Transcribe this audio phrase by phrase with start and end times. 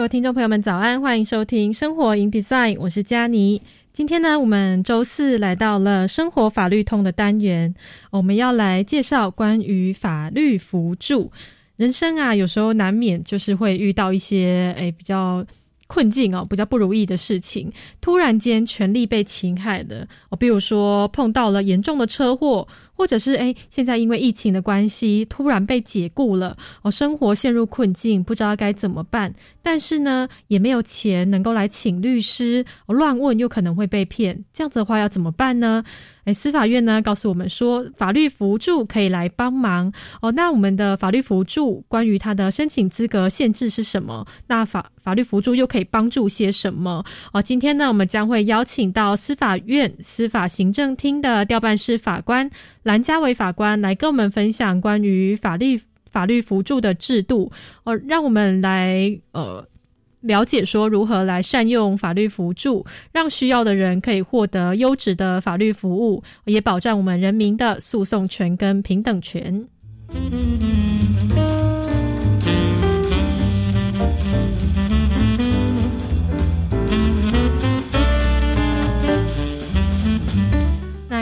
[0.00, 3.60] 各位听众朋友们，早安，欢迎收听《生活 in Design》，我是佳妮。
[3.92, 7.74] 今天呢，我们周四来到了生活法律通的单元，
[8.10, 11.30] 我们要来介绍关于法律辅助。
[11.76, 15.44] 人生啊，有时候难免就是会遇到一些诶比较
[15.86, 22.66] 困境哦，比较不如意的事情，突然间权利被侵害的哦，比如说碰到了严重的车祸。
[23.00, 29.34] 或者是哎，现在因为疫情的关系，突然被解雇了，哦，生活陷入困境，不知道该怎么办。
[29.62, 34.44] 但是呢，也没有钱能够来请律师，乱问又可能会被骗。
[34.52, 35.82] 这样子的话要怎么办呢？
[36.24, 40.30] 哎，司法院呢告诉我们说，法律辅助可以来帮忙哦。
[40.32, 44.26] 那我们的法律辅助关于它的申请资格限制是什么？
[44.48, 47.04] 那法法律辅助又可以帮助些什么？
[47.32, 52.50] 哦，今天呢，我们将会邀请到司法院司法行政厅的调办室法官。
[52.82, 57.50] 蓝家伟法官来跟我们分享关于法律法律辅助的制度，
[57.84, 59.66] 哦，让我们来呃
[60.20, 69.66] 了解说如何来善用法律辅助，让需要的人可以获得优质的法律服务，也保障我们人民的诉讼权跟平等权。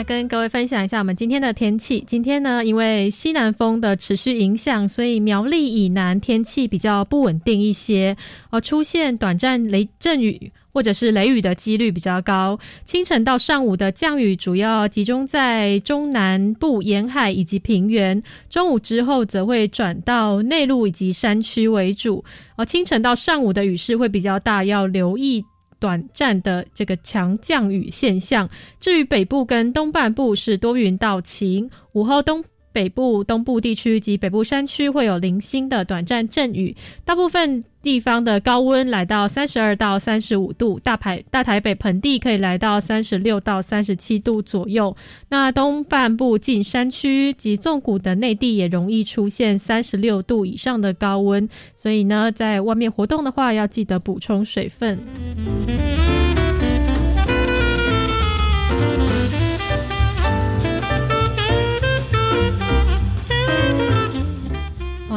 [0.09, 2.03] 跟各位分享一下我们今天的天气。
[2.07, 8.17] 今天呢，因为西南风的持续影响，所以苗栗以南天气比较不稳定一些，
[8.49, 12.57] 而出现短暂雷阵雨或者是雷雨的几率比较高。
[12.83, 22.25] 清晨到上午的降雨主要集中在中南部沿海以及平原，中午之后则会转到内陆以及山区为主。
[22.55, 25.45] 而清晨到上午的雨势会比较大，要留意。
[25.79, 37.63] 短暂的这个强降雨现象，至于北部跟东半部是多云到晴，午后东北部、东部地区及北部山区会有零星的短暂阵雨，大部分。
[37.81, 44.93] 地方的高温来到三十二到三十五度，大台大台北盆地可以来到三十六到三十七度左右。
[45.29, 51.47] 那东半部近山区及纵谷的内地也容易出现三十六度以上的高温，
[51.77, 54.99] 所以呢，在外面活动的话，要记得补充水分。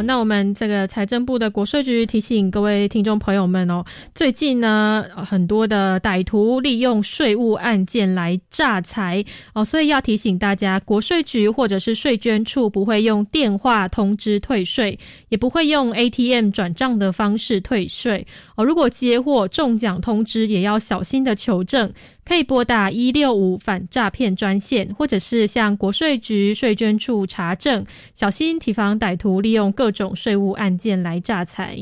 [0.05, 9.25] 那我们这个财政部的国税局提醒各位听众朋友们哦，最近呢，很多的歹徒利用税务案件来诈财
[9.55, 14.99] 哦，所以要提醒大家，国税局或者是税捐处不会用电话通知退税，
[15.29, 18.27] 也不会用 ATM 转账的方式退税
[18.57, 18.65] 哦。
[18.65, 21.93] 如果接获中奖通知，也要小心的求证。
[22.25, 27.85] 可以拨打一六五反诈骗专线，或者是向国税局税捐处查证，
[28.15, 31.79] 小心提防歹徒利用各种税务案件来诈财。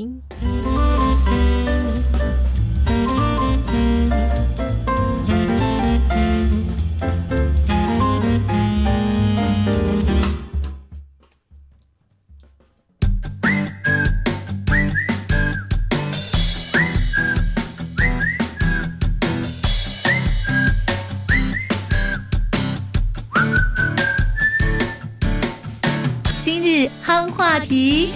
[27.05, 28.09] 夯话题，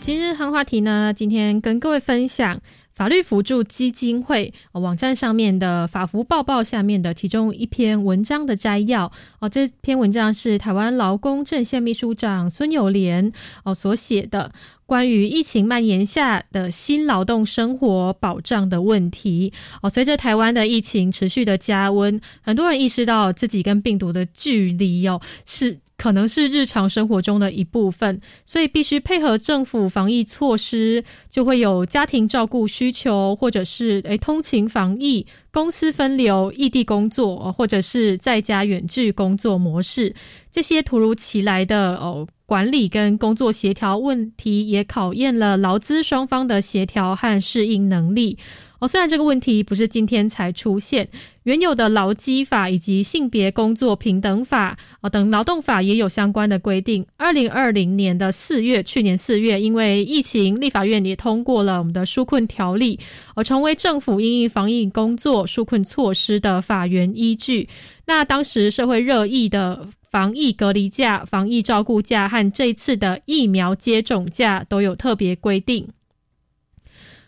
[0.00, 1.12] 今日夯话题呢？
[1.14, 2.60] 今天跟各位分享
[2.94, 9.48] 法律辅助基金会网站上面的法服报报下面的其中一篇文章的摘要哦。
[9.48, 13.32] 这篇文章是台湾劳工阵线秘书长孙友莲
[13.64, 14.52] 哦所写的。
[14.86, 19.52] 关于疫情蔓延下的新劳动生活保障的问题
[19.82, 40.14] 哦，随着台湾的疫情持续的加温，很多人意识到自己跟病毒的距离哦是可能是日常生活中的一部分，所以必须配合政府防疫措施，就会有家庭照顾需求，或者是诶通勤防疫、公司分流、异地工作，或者是在家远距工作模式，
[40.52, 48.38] 这些突如其来的哦管理跟工作协调问题，也考验了劳资双方的协调和适应能力。
[48.78, 51.08] 哦，虽然这个问题不是今天才出现，
[51.44, 57.06] 原有的劳基法以及性别工作平等法哦等劳动法也有相关的规定。
[57.16, 62.98] 二零二零年的四月，去年四月，因为疫情，立法院也通过了我们的纾困条例，
[63.34, 67.68] 而成为政府因应防疫工作纾困措施的法源依据。
[68.04, 75.88] 那当时社会热议的防疫隔离假、防疫照顾假和这次的疫苗接种假都有特别规定。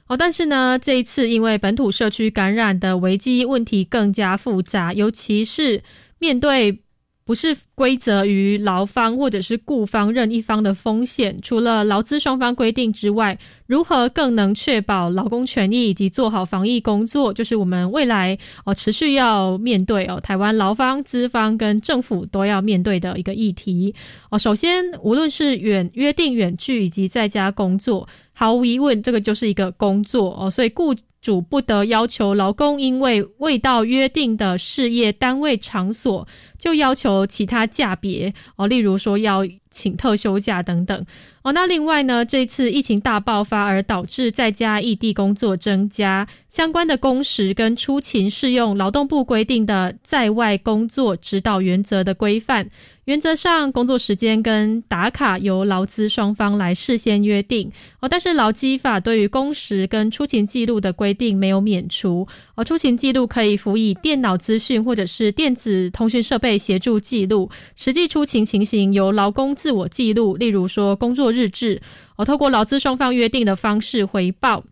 [0.08, 5.82] 哦，但是呢，这一次因为本土社区感染的危机问题更加复杂，尤其是
[6.18, 6.80] 面对
[7.28, 23.94] 不是规则于劳方或者是雇方任一方的风险，除了劳资双方规定之外，如何更能确保劳工权益以及做好防疫工作，就是我们未来哦持续要面对哦台湾劳方、资方跟政府都要面对的一个议题
[24.30, 24.38] 哦。
[24.38, 28.08] 首先，无论是远约定远距以及在家工作。
[28.32, 30.94] 毫无疑问，这个就是一个工作哦，所以雇
[31.28, 36.26] 主不得要求劳工因为未到约定的事业单位场所，
[36.56, 41.04] 就要求其他价别哦，例如说要请特休假等等。
[41.48, 41.52] 哦。
[41.52, 52.68] 那另外呢，这次疫情大爆发而导致在家异地工作增加，相关的工时跟出勤适用劳动部规定的在外工作指导原则的规范。
[53.06, 58.08] 原则上，工作时间跟打卡由劳资双方来事先约定哦。
[58.08, 62.62] 但是劳基法对于工时跟出勤记录的规定没有免除哦。
[62.62, 70.36] 出勤记录可以辅以电脑资讯或者是电子通讯设备协助记录，实际出勤情形由劳工自我记录。
[70.36, 71.80] 例如说工作日日志，
[72.16, 74.64] 哦，透过劳资双方约定的方式回报。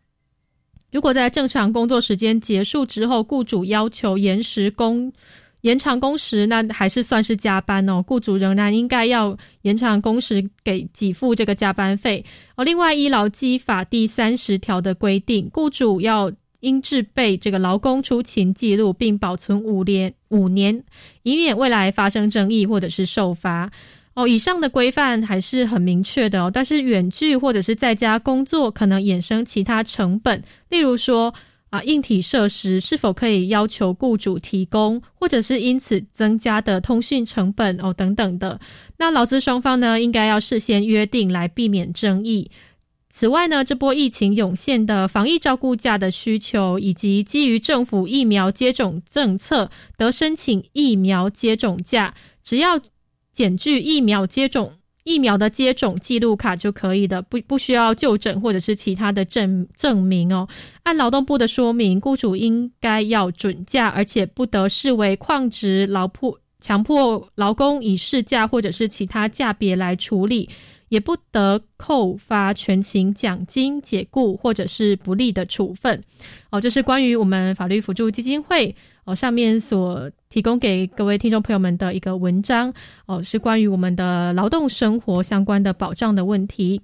[0.90, 5.12] 如果在正常工作时间结束之后，雇主要求延时工。
[5.62, 8.00] 延长工时，那还是算是加班哦。
[8.06, 12.24] 雇主仍然应该要延长工时，给给付这个加班费
[12.56, 12.64] 哦。
[12.64, 16.30] 另外，依劳基法第三十条的规定，雇主要
[16.60, 20.84] 应制备这个劳工出勤记录，并保存五年五年，
[21.24, 23.68] 以免未来发生争议或者是受罚
[24.16, 24.26] 哦。
[24.26, 26.50] 以上的规范还是很明确的哦。
[26.52, 31.32] 但是远距或者是在家工作，可能衍生其他成本，例如说。
[31.70, 38.60] 啊，硬体设施是否可以要求雇主提供，或者是因此增加的通讯成本哦等等的？
[38.98, 42.48] 那劳资双方呢，应该要事先约定来避免争议。
[43.10, 49.68] 此外呢，这波疫情涌现的防疫照顾假的需求，以及基于政府疫苗接种政策
[49.98, 52.14] 得申请疫苗接种假，
[52.44, 52.80] 只要
[53.36, 54.72] 检具疫苗接种。
[55.04, 60.48] 疫苗的接种记录卡就可以的，不不需要就诊或者是其他的证证明哦。
[60.82, 70.50] 按劳动部的说明，雇主应该要准假，而且不得视为旷职劳迫，强迫劳工以事假或者是其他价别来处理，
[70.88, 76.02] 也不得扣发全勤奖金、解雇或者是不利的处分。
[76.50, 78.74] 哦，这是关于我们法律辅助基金会。
[79.04, 82.74] 哦，上面所提供给各位听众朋友们的一个文章
[83.06, 86.80] 哦，是关于我们的劳动生活相关的保障的问题。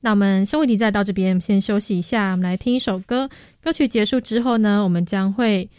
[0.00, 3.30] 那我们新问题再到这边，先休息一下，我们来听一首歌。
[3.60, 5.70] 歌曲结束之后呢，我们将会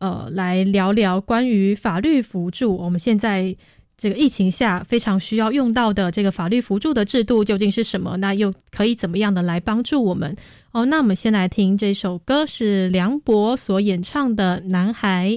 [0.00, 2.76] 呃来聊聊关于法律辅助。
[2.76, 3.56] 我们现在
[4.00, 8.16] 这个疫情下非常需要用到的这个法律辅助的制度究竟是什么？
[8.16, 10.34] 那又可以怎么样的来帮助我们？
[10.72, 15.28] 哦，那我们先来听这首歌，是梁博所演唱的《男孩》。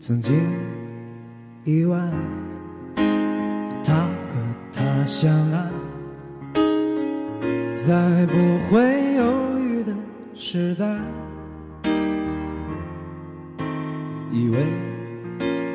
[0.00, 0.57] 曾经
[10.50, 10.98] 实在，
[14.32, 14.64] 以为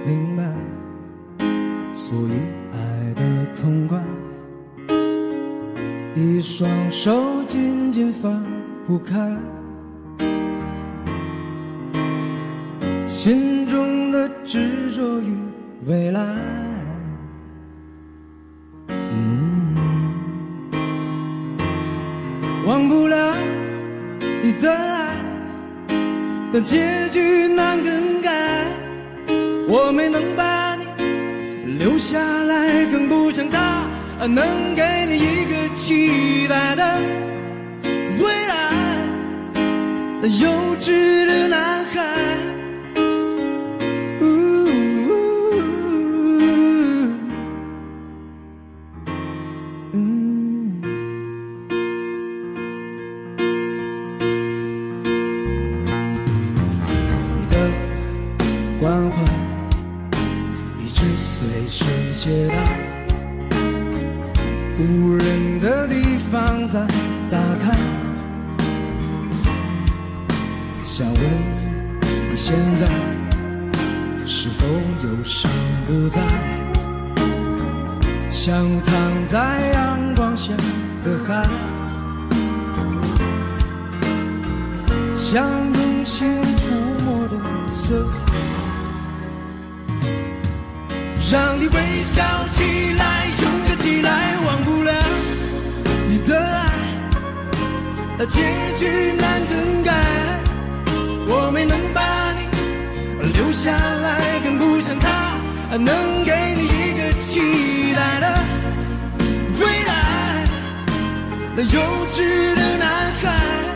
[0.04, 0.52] 明白，
[1.94, 2.32] 所以
[2.72, 3.22] 爱的
[3.56, 4.02] 痛快，
[6.16, 8.44] 一双手紧紧放
[8.88, 9.38] 不开，
[13.08, 13.63] 心
[26.54, 28.32] 但结局难更改。
[29.68, 33.88] 我没能把你留下来更不想他
[34.28, 37.00] 能给你一个期待的
[38.20, 38.54] 未来。
[40.22, 41.73] 那幼稚的男
[66.68, 66.80] 在
[67.30, 67.78] 打开
[70.84, 71.24] 想问
[72.32, 72.88] 你现在
[74.26, 75.52] 是否忧伤
[75.86, 76.22] 不在
[78.30, 80.54] 像躺在阳光下
[81.04, 81.48] 的海
[85.16, 88.34] 像用心涂抹的色彩。
[91.34, 95.13] 让你微笑起来勇敢起来忘不了
[96.28, 96.72] 的爱，
[98.18, 98.42] 那结
[98.78, 99.92] 局难更改，
[101.28, 102.02] 我没能把
[102.34, 105.38] 你留下来，更不想他，
[105.78, 108.26] 能给你一个期待的
[109.60, 110.48] 未来，
[111.56, 112.88] 那幼稚的男
[113.22, 113.73] 孩。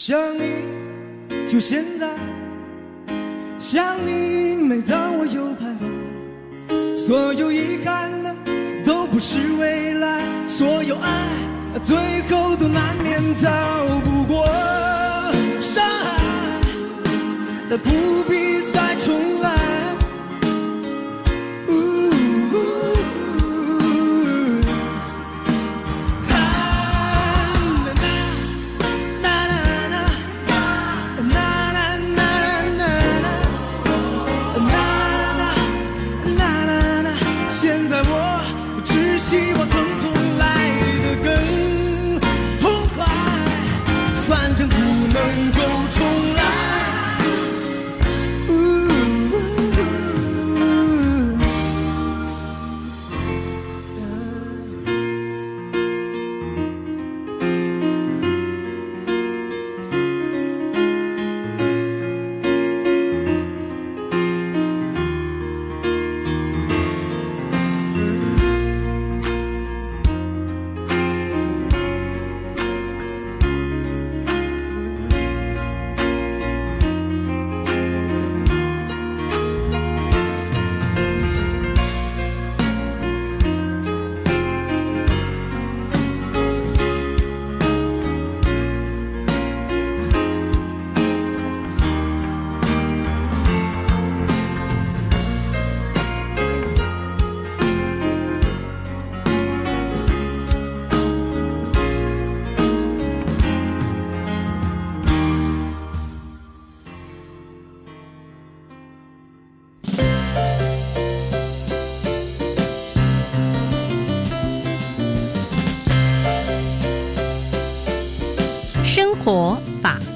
[0.00, 0.62] 想你
[1.48, 2.06] 就现在。
[3.58, 6.96] 想你，每当我又徘徊。
[6.96, 8.32] 所有遗憾的，
[8.86, 10.24] 都不是未来。
[10.46, 11.26] 所有爱，
[11.82, 11.96] 最
[12.30, 13.50] 后都难免逃
[14.04, 14.46] 不过
[15.60, 16.22] 伤害。
[17.68, 17.90] 那不
[18.30, 19.47] 必再重来。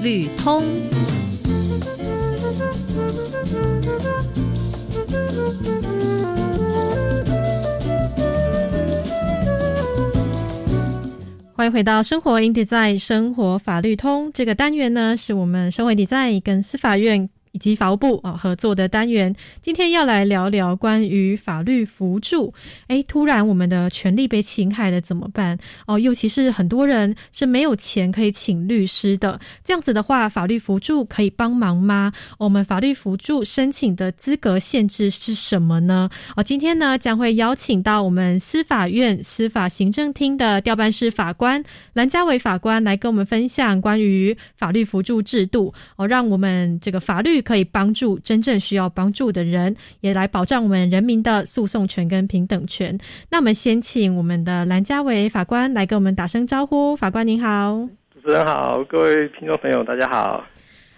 [0.02, 0.64] 绿通，
[11.54, 17.30] 欢迎回到生活 in design 生活法律通这个单元呢，是我们生活 design 跟司法院。
[17.52, 22.52] 以及法务部啊合作的单元，今天要来聊聊关于法律辅助。
[22.86, 25.58] 哎，突然我们的权利被侵害了怎么办？
[25.86, 32.10] 哦，尤其是很多人是没有钱可以请律师的，这样子的话，法律辅助可以帮忙吗？
[32.38, 36.08] 我们法律辅助申请的资格限制是什么呢？
[36.34, 47.41] 哦，今天呢将会邀请到我们司法院司法行政厅的调办室法官蓝家伟法官来跟我们分享关于法律辅助制度哦，让我们这个法律。
[47.42, 52.96] 可以帮助真正需要帮助的人，也来保障我们人民的诉讼权跟平等权。
[53.28, 56.96] 那我们先请我们的蓝家伟法官来跟我们打声招呼。
[56.96, 60.42] 法官您好，主持人好，各位听众朋友大家好。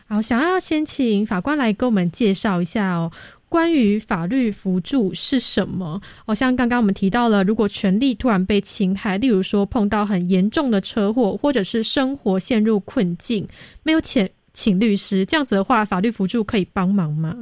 [0.06, 3.10] 好，想要先请法官来跟我们介绍一下哦。
[3.48, 6.00] 关于法律辅助是什么？
[6.26, 13.46] 哦，像刚刚我们提到了，如果权利突然被侵害，例如说碰到很严重的车祸，或者是生活陷入困境，
[13.84, 17.36] 没有请请律师，这样子的话，法律辅助可以帮忙吗？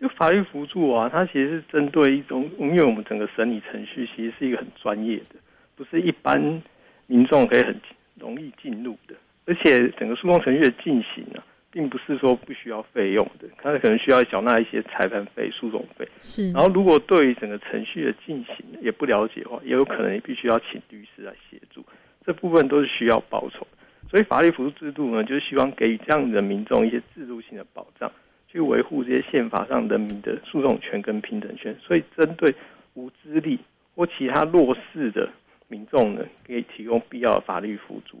[0.00, 5.36] 就法律辅助啊，它其实是针对一种，因为我们整个审理程序其实是一个很专业的，
[5.74, 6.62] 不是一般
[7.06, 7.74] 民众可以很
[8.14, 11.42] 容易进入的，而且整个诉讼程序的进行啊。
[11.70, 16.08] 并不是说不需要费用的，它可能需要缴纳一些裁判费、诉讼费。
[16.18, 21.84] 是，然后如果对于整个程序的进行也不了解的话，也有可能你必须要请律师来协助。
[22.24, 23.66] 这部分都是需要报酬，
[24.10, 28.10] 所以法律辅助制度呢，就是希望给予这样的民众一些制度性的保障，
[28.50, 31.76] 去维护这些宪法上人民的诉讼权跟平等权。
[31.80, 32.54] 所以，针对
[32.94, 33.58] 无资力
[33.94, 35.28] 或其他弱势的
[35.68, 38.18] 民众呢，可以提供必要的法律辅助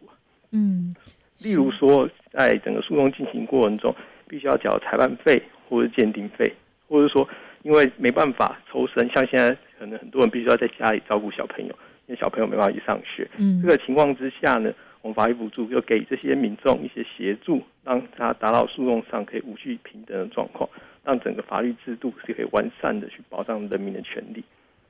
[0.52, 0.94] 嗯。
[1.42, 3.94] 例如说，在整个诉讼进行过程中，
[4.26, 6.52] 必须要缴裁判费或者鉴定费，
[6.88, 7.26] 或者说
[7.62, 11.72] 因为没办法抽身，像现在可能很多人必须要在家里照顾小朋友，
[12.06, 13.28] 因为小朋友没办法去上学。
[13.38, 20.68] 嗯，这个情况之下呢，我们法律补助要给这些民众一些协助，让他达到诉讼上可以无序平等的状况，
[21.04, 24.42] 让整个法律制度是可以完善的去保障人民的权利。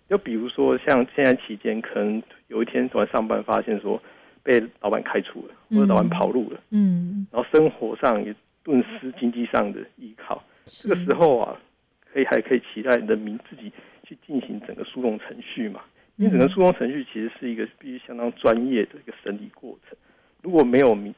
[0.08, 4.00] 就比如说，像现在期间，可能有一天突然上班发现说。
[4.40, 11.60] 被老板开除了，或者老板跑路了，嗯，然后生活上也顿失经济上的依靠，这个时候啊，
[12.10, 13.70] 可以还可以期待人民自己
[14.04, 15.82] 去进行整个诉讼程序嘛？
[16.18, 19.96] 因为整个诉讼程序其实是一个必须相当专业的一个审理过程，
[20.42, 21.14] 如果没有民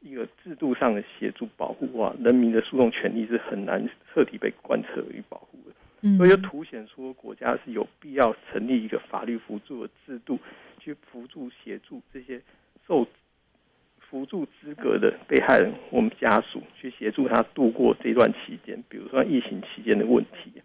[0.00, 5.74] 一个制度上的协助保护啊，人民的诉讼权利是很难彻底被贯彻与保护的。
[6.02, 10.38] 嗯，所以就凸显出国家是有必要成立一个法律辅助的制度，
[10.78, 12.40] 去辅助协助这些。
[12.88, 13.06] 受
[13.98, 20.60] 辅助资格的被害人，我们家属去协助他度过这段期间，比如说疫情期间的问题，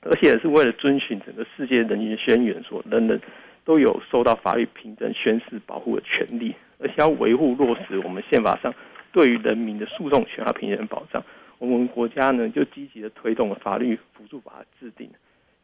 [0.00, 3.20] 而且是为了遵循整个世界人权宣言，说人人
[3.64, 8.72] 都有受到法律平等宣誓保护的权利，而且要维护落实我们宪法上
[9.12, 11.22] 对于人民的诉讼权和平等保障。
[11.58, 15.10] 我们国家呢，就积极的推动了法律辅助法制定。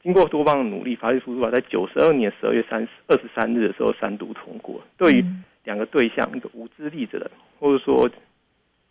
[0.03, 5.25] 经过多方的努力，法律辅助法在九十二年十二月三十二十三日的时候三读通过，对于
[5.63, 8.11] 两个对象，一个无资力的，或者说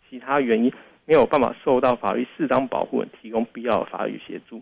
[0.08, 0.72] 其他原因
[1.04, 4.60] 没有办法受到法律适当保护人，提供必要的法律协助。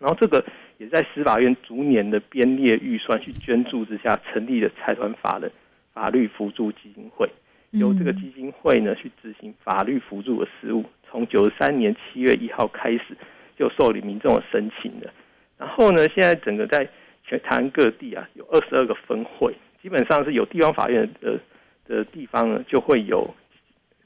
[0.00, 0.44] 然后这个
[0.78, 5.50] 也在司法院逐年的编列预算去捐助之下，成立了财团法人
[5.92, 7.28] 法律辅助基金会，
[7.70, 10.84] 由这个基金会呢去执行法律辅助的事务。
[11.10, 13.16] 从九十三年七月一号开始，
[13.58, 15.12] 就受理民众的申请了。
[15.56, 16.88] 然后呢，现在整个在
[17.24, 19.54] 全台湾各地啊，有二十二个分会。
[19.82, 21.40] 基本上是有地方法院的
[21.86, 23.34] 的地方呢，就会有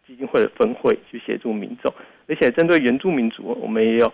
[0.07, 1.93] 基金会的分会去协助民众，
[2.29, 4.13] 而且针对原住民族，我们也有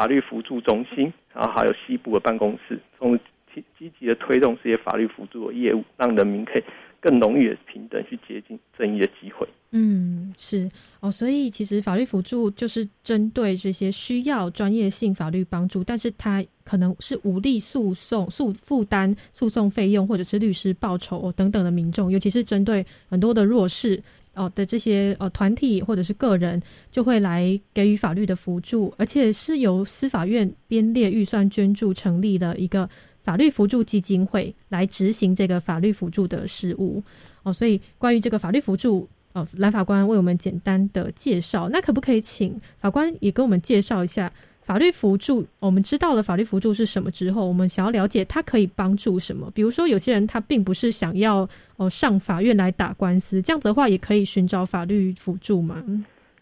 [0.00, 3.14] 法律辅助中心，然后还有西部的办公室，从
[3.54, 6.62] 积积极的推动这些法律辅助的业务，让人民可以
[6.98, 9.46] 更容易的平等去接近正义的机会。
[9.72, 24.02] 嗯，是哦，所以其实法律辅助就是针对这些需要专业性法律帮助，但是他可能是无力诉讼、诉负担诉讼费用或者是律师报酬等等的民众，尤其是针对很多的弱势
[24.34, 32.88] 哦的这些呃团体或者是个人，就会来给予法律的辅助，而且是由司法院编列预算捐助成立的一个
[33.22, 37.02] 法律辅助基金会来执行这个法律辅助的事务
[37.42, 39.08] 哦，所以关于这个法律辅助。
[39.32, 44.32] 哦，蓝法官为我们简单的介绍，那可不可以请法官也跟我们介绍一下
[44.70, 45.44] 法律辅助？
[45.58, 49.50] 我们知道了法律辅助是什么之后，我们想要了解它可以帮助什么？
[49.52, 51.38] 比如说，有些人他并不是想要
[51.74, 55.82] 哦上法院来打官司，这样子的话也可以寻找法律辅助嘛？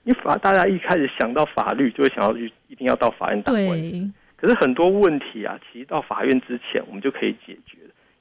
[0.04, 4.10] 因为法大家一开始想到法律，就会想要去一定要到法院打官司。
[4.36, 7.78] 可是很多问题啊，其实到法院之前我们就可以解决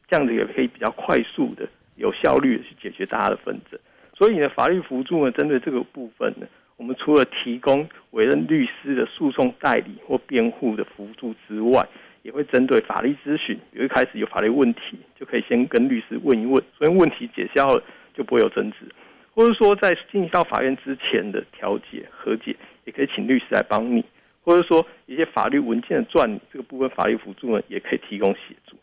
[0.09, 1.67] 这样子也可以比较快速的、
[1.97, 3.77] 有效率的去解决大家的纷争。
[4.17, 11.87] 所以呢，法律辅助呢，针对这个部分呢，我们除了提供委任律师的诉讼代理或辩护的辅助之外，
[12.21, 18.85] 也会针对法律咨询，比如一开始有法律问题，就可以先跟律师问一问，所以问题解消了，就不会有争执；
[19.33, 24.03] 或者说在进行到法院之前的调解和解，也可以请律师来帮你；
[24.43, 28.77] 或者说一些法律文件的撰这个部分，法律辅助呢，也可以提供协助。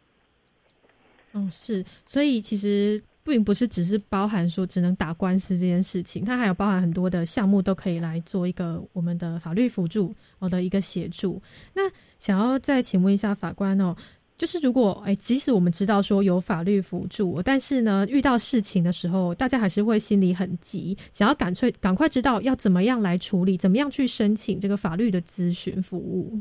[1.35, 3.01] 嗯，是，所以其实。
[3.25, 11.43] 并不是只是包含说只能打官司这件事情，它还有包含很多的项目都可以来做一个我们的法律辅助我的一个协助。
[11.75, 11.83] 那
[12.19, 13.97] 想要再请问一下法官哦。
[14.37, 26.37] 就是如果哎，即使我们知道说有法律辅助，但是呢，遇到事情的时候，大家还是会心里很急，想要赶快赶快知道要怎么样来处理，怎么样去申请这个法律的咨询服务。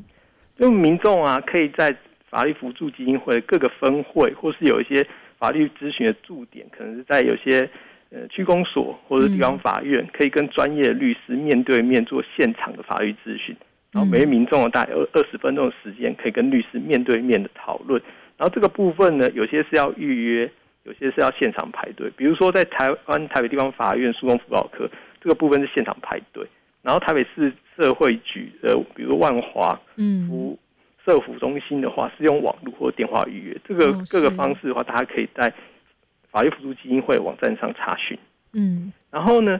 [0.58, 1.96] 就民众啊，可以在
[2.32, 5.08] 法律辅助基金会各个分会，或是有一些
[5.44, 7.70] 法律咨询的驻点，可能是在有些
[8.12, 13.54] 呃区公所或者地方法院，可以跟专业律师面对面做现场的法律咨询。
[13.92, 18.02] 然后每位民众大概二二十分钟的时间，可以跟律师面对面的讨论。
[18.38, 20.50] 然后这个部分呢，有些是要预约，
[20.86, 22.10] 有些是要现场排队。
[22.16, 26.48] 比如说在台湾台北地方法院诉讼辅导科，这个部分是现场排队。
[26.82, 30.58] 然后台北市社会局的，比如万华嗯服
[31.06, 33.58] 社服中心的话，是用网络或电话预约。
[33.68, 35.54] 这个各个方式的话，大家可以在
[36.32, 38.18] 法律辅助基金会网站上查询。
[38.54, 39.60] 嗯，然后呢，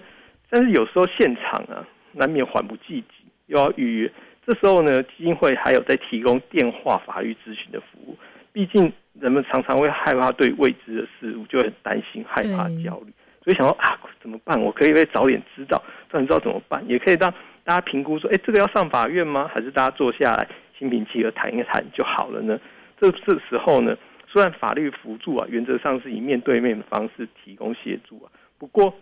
[0.50, 3.24] 但是有时候现场啊，难免缓不济急。
[3.48, 4.12] 又要预约，
[4.48, 8.18] 这时候呢，基金会还有在提供电话法律咨询的服务。
[8.54, 13.12] 毕竟人们常常会害怕对未知的事物，就很担心、害怕、焦虑，
[13.44, 14.60] 所以想说啊，怎么办？
[14.62, 16.82] 我可以早点知道，早点知道怎么办？
[16.88, 17.30] 也可以让
[17.66, 19.52] 大家评估说，哎，这个要上法院吗？
[19.54, 22.60] 还是大家坐下来心平气和谈一谈就好了呢？
[23.00, 28.94] 这这时候呢，虽然法律辅助啊，原则上是以面对面的方式提供协助啊，不过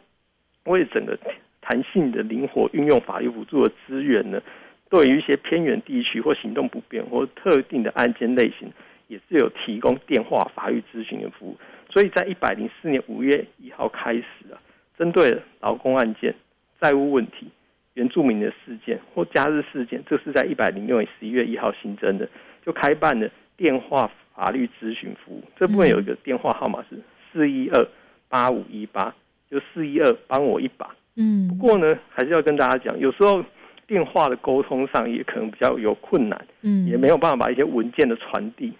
[0.65, 1.17] 为整个。
[1.63, 4.41] 弹性的灵活运用法律辅助的资源呢，
[4.89, 8.67] 对于一些偏远地区或行动不便或特定的案件类型，
[9.07, 11.55] 也是有提供电话法律咨询的服务。
[11.87, 14.57] 所以在一百零四年五月一号开始啊，
[14.97, 16.33] 针对劳工案件、
[16.81, 17.47] 债务问题、
[17.93, 22.27] 原住民的事件或假日事件，这是在一百零六年十一月一号新增的，
[22.65, 25.43] 就开办了电话法律咨询服务。
[25.59, 26.97] 这部分有一个电话号码是
[27.31, 27.87] 四一二
[28.29, 29.13] 八五一八，
[29.49, 30.95] 就四一二帮我一把。
[31.15, 33.43] 嗯，不过呢，还是要跟大家讲，有时候
[33.85, 38.71] 电话的沟通上也可能比较有困难，嗯，也没有办法把一些文件的传递，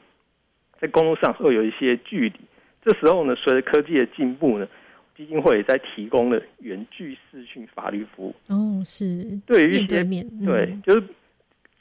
[0.80, 2.40] 在公路上会有一些距离。
[2.84, 4.66] 这时候呢，随着科技的进步呢，
[5.16, 8.36] 基金会也在提供了远距视讯法律服务。
[8.48, 10.04] 哦，是对于一些
[10.46, 11.04] 对，就是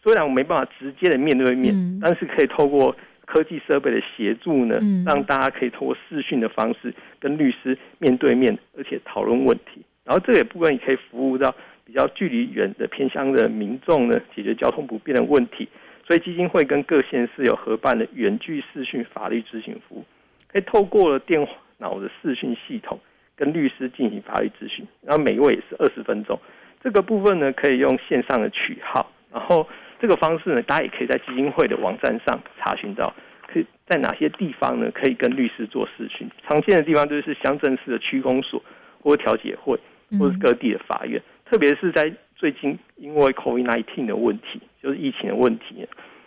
[0.02, 2.94] 虽然我没办法直接的面对面，但是可以透过
[3.26, 9.82] 科技设备的协助呢，让大家可以透过视讯的方式跟律师面对面，而且讨论问题。
[10.04, 15.68] 然后这也部分也可以服务到比较距离远的偏乡的民众呢，解决交通不便的问题。
[16.06, 20.04] 所以基金会跟各县市有合办的远距视讯法律咨询服务，
[20.48, 21.46] 可以透过了电
[21.78, 22.98] 脑的视讯系统
[23.40, 24.86] 跟律师进行法律咨询。
[25.02, 26.38] 然后每一位也是二十分钟。
[26.84, 29.10] 这个部分呢，可以用线上的取号。
[29.32, 29.66] 然后
[29.98, 33.12] 这个方式呢，大家也可以在基金会的网站上查询到，
[33.48, 36.30] 可以在哪些地方呢，可以跟律师做视讯。
[36.46, 38.62] 常见的地方就是乡镇市的区公所
[39.02, 39.80] 或调解会。
[40.18, 45.86] 或是各地的法院，特别是在最近因为 COVID-19 的问题，就是疫情的问题，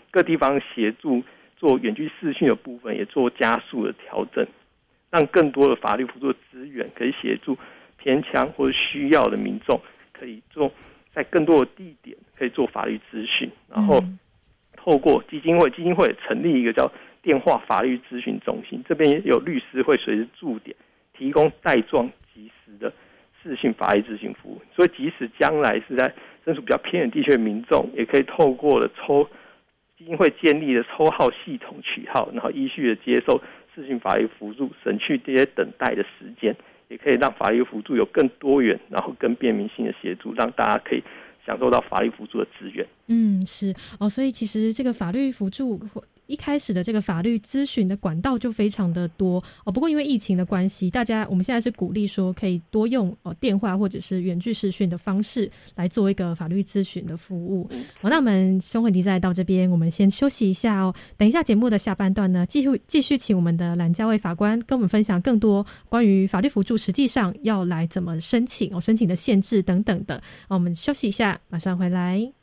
[0.10, 1.22] 各地方协助
[1.58, 4.48] 做远距视讯的部分，也做加速的调整，
[5.14, 7.56] 让更多的法律辅助资源可以协助
[7.98, 9.80] 偏强或者需要的民众，
[10.12, 10.70] 可以做
[11.14, 14.04] 在更多的地点可以做法律咨询，然后
[14.76, 20.76] 透过基金会，基金会成立一个叫电话法律咨询中心，这边也有律师会随时驻点，
[21.18, 22.92] 提供带状及时的。
[23.44, 26.14] 自信法律咨询服务，所以即使将来是在
[26.46, 29.28] 身处比较偏远地区的民众，也可以透过了抽
[29.98, 33.42] 基金会建立的抽号系统取号，然后依序的接受
[33.76, 36.56] 自行法律辅助，省去这些等待的时间，
[36.90, 41.04] 也可以让法律辅助有更多元，然后更便民性的协助，让大家可以
[41.46, 42.86] 享受到法律辅助的资源。
[43.08, 45.80] 嗯，是哦，所以其实这个法律辅助。
[46.28, 57.70] 一开始的这个法律咨询的管道就非常的多哦，不过因为疫情的关系，大家我们现在是鼓励说可以多用哦电话或者是远距视讯的方式来做一个法律咨询的服务。
[58.02, 60.94] 哦，那我们生活题再到这边，我们先休息一下哦。
[61.18, 70.22] 等一下节目的下半段呢，继续继续请我们的蓝家卫法官跟我们分享更多关于法律辅助实际上要来怎么申请哦，申请的限制等等的。
[70.48, 72.43] 我们休息一下，马上回来。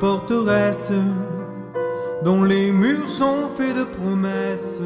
[0.00, 0.92] Forteresse
[2.24, 4.80] dont les murs sont faits de promesses.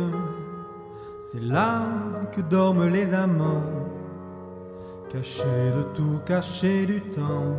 [1.20, 1.86] C'est là
[2.32, 3.62] que dorment les amants,
[5.08, 7.56] cachés de tout, cachés du temps.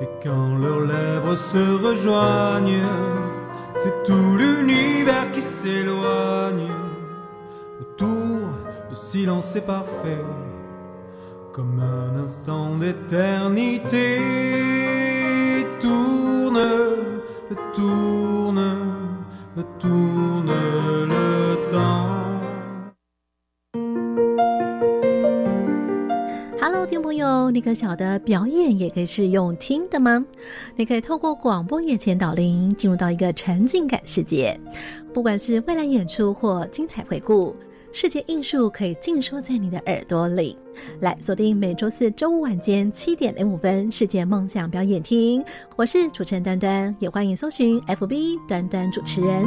[0.00, 2.86] Et quand leurs lèvres se rejoignent,
[3.80, 6.72] C'est tout l'univers qui s'éloigne.
[7.80, 8.40] Autour,
[8.90, 10.24] le silence est parfait.
[11.52, 14.77] Comme un instant d'éternité.
[17.50, 17.56] Hello，
[26.86, 30.22] 听朋友，你可晓得表演也可以是用听的吗？
[30.76, 34.60] 你可以透过广播眼前导聆，进入到一个沉浸感世界。
[35.14, 37.56] 不管是未来演出或精彩回顾，
[38.00, 40.56] 世界艺术可以尽收在你的耳朵里。
[41.00, 45.42] 来锁定每周四周五晚间七点零五分《世界梦想表演厅》，
[45.74, 49.44] 我是主持人端端，也欢迎搜寻 FB 端端主持人。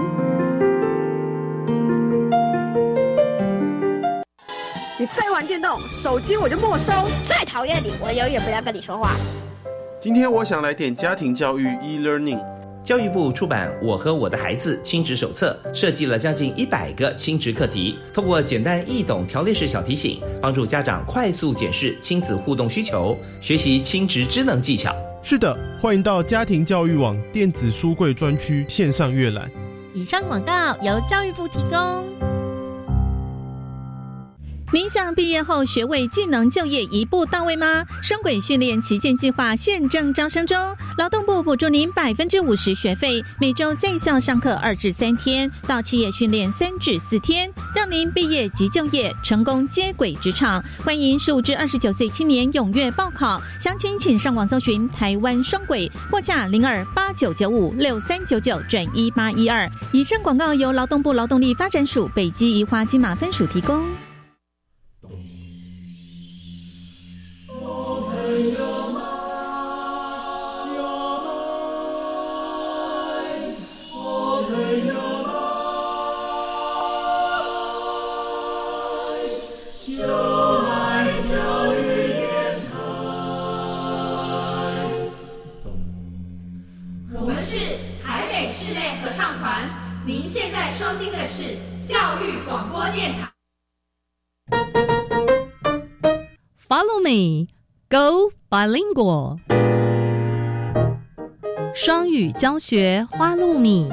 [4.99, 6.91] 你再玩电动，手机我就没收！
[7.23, 9.15] 再讨厌你，我永远不要跟你说话。
[9.97, 12.60] 今天我想来点家庭教育 e-learning。
[12.83, 24.95] 教育部出版《我和我的孩子亲职手册》，设计了将近一百个亲职课题，通过简单易懂条列式小提醒，帮助家长快速检视亲子互动需求，学习亲职智能技巧。
[25.21, 29.49] 是的，欢迎到家庭教育网电子书柜专区线上阅览。
[29.93, 32.30] 以上广告由教育部提供。
[34.73, 37.83] 您想毕业后学位技能就业一步到位吗？
[38.01, 40.57] 双轨训练旗舰计划现正招生中，
[40.97, 50.63] 劳动部补助您百分之五十学费，每周在校上课二至三天，到企业训练三至四天，让您毕业即就业，成功接轨职场。
[50.85, 59.69] 欢迎十五至二十九岁青年踊跃报考，详情请上网搜寻台湾双轨，或洽零二八九九五六三九九转一八一二。
[59.91, 63.83] 以上广告由劳动部劳动力发展署北基宜花金马分署提供。
[97.88, 99.38] Go bilingual，
[101.72, 103.88] 双语教学花露米。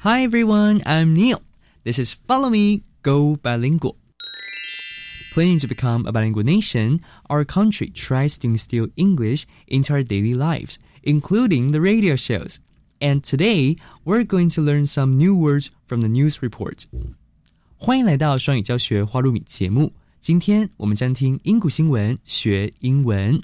[0.00, 1.40] Hi everyone, I'm Neil.
[1.84, 3.94] This is Follow Me, Go Bilingual.
[5.36, 10.34] Planning to become a bilingual nation, our country tries to instill English into our daily
[10.34, 12.58] lives, including the radio shows.
[13.00, 16.84] And today we're going to learn some new words from the news report.
[17.76, 19.92] 欢迎来到双语教学花露米节目。
[20.20, 23.42] 今天我们将听英古新闻学英文。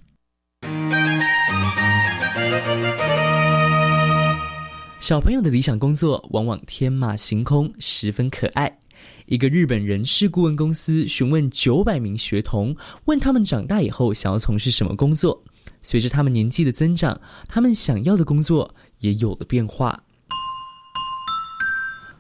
[5.01, 8.79] 小朋友的理想工作往往天马行空，十分可爱。
[9.26, 15.44] 一个日本人事顾问公司询问九百名学童，问他们长大以后想要从事什么工作。
[15.82, 20.04] 随着他们年纪的增长，他们想要的工作也有了变化。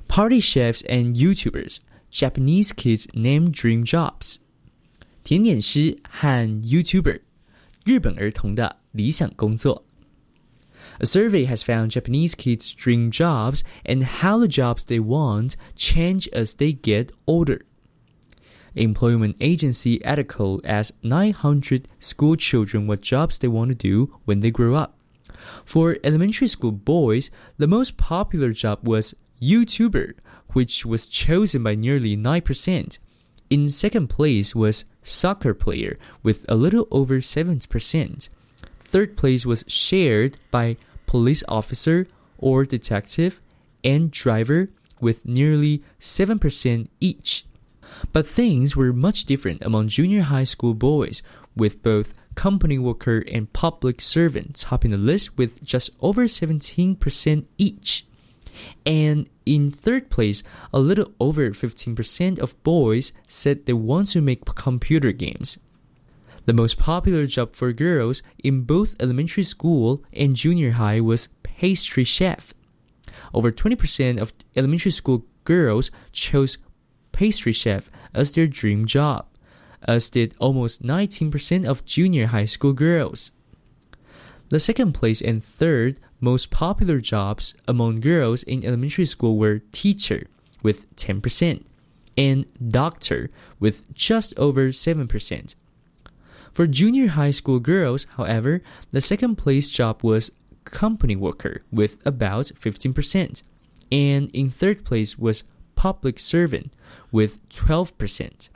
[0.08, 1.78] Party chefs and YouTubers,
[2.12, 4.36] Japanese kids name dream jobs。
[5.24, 7.22] 甜点师和 YouTuber，
[7.86, 9.86] 日本儿童的理想工作。
[11.00, 16.56] A survey has found Japanese kids' dream jobs and how the jobs they want change as
[16.56, 17.62] they get older
[18.76, 24.52] employment agency article asked 900 school children what jobs they want to do when they
[24.52, 24.98] grow up.
[25.66, 30.14] For elementary school boys, the most popular job was YouTuber,
[30.54, 33.00] which was chosen by nearly 9%.
[33.50, 38.30] In second place was soccer player with a little over 7%.
[38.94, 40.78] Third place was shared by
[41.08, 42.06] police officer
[42.38, 43.42] or detective
[43.84, 44.70] and driver
[45.02, 47.44] with nearly 7% each.
[48.12, 51.24] But things were much different among junior high school boys,
[51.56, 58.06] with both company worker and public servant topping the list with just over 17% each.
[58.86, 64.46] And in third place, a little over 15% of boys said they want to make
[64.46, 65.58] computer games.
[66.46, 72.04] The most popular job for girls in both elementary school and junior high was pastry
[72.04, 72.54] chef.
[73.34, 76.58] Over 20% of elementary school girls chose
[77.14, 79.26] pastry chef as their dream job,
[79.84, 83.32] as did almost 19% of junior high school girls.
[84.50, 90.28] The second place and third most popular jobs among girls in elementary school were teacher
[90.62, 91.64] with 10%
[92.18, 93.30] and doctor
[93.60, 95.56] with just over 7%.
[96.55, 98.61] For junior high school girls, however,
[98.91, 100.31] the second place job was
[100.65, 103.43] company worker with about 15%,
[103.91, 105.43] and in third place was
[105.75, 106.67] public servant
[107.11, 108.49] with 12%.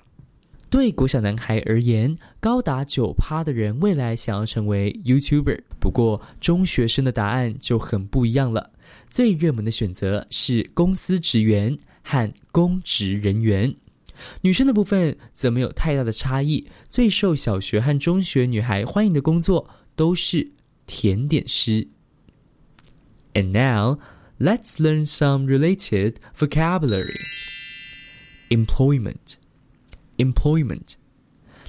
[0.68, 5.60] 对国小男孩而言，高达九趴的人未来想要成为 YouTuber。
[5.78, 8.70] 不过，中学生的答案就很不一样了。
[9.08, 13.74] 最热门的选择是公司职员和公职人员。
[14.42, 16.68] 女生的部分则没有太大的差异。
[16.88, 20.52] 最受小学和中学女孩欢迎的工作都是
[20.86, 21.88] 甜点师。
[23.34, 23.98] And now,
[24.38, 27.18] let's learn some related vocabulary.
[28.50, 29.38] Employment
[30.22, 30.96] employment,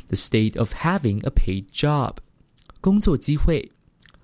[0.10, 2.18] the state of having a paid job.
[2.82, 3.72] 工作机会.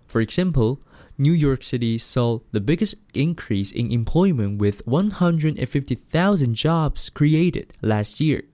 [0.08, 0.80] For example,
[1.18, 8.46] New York City saw the biggest increase in employment with 150,000 jobs created last year.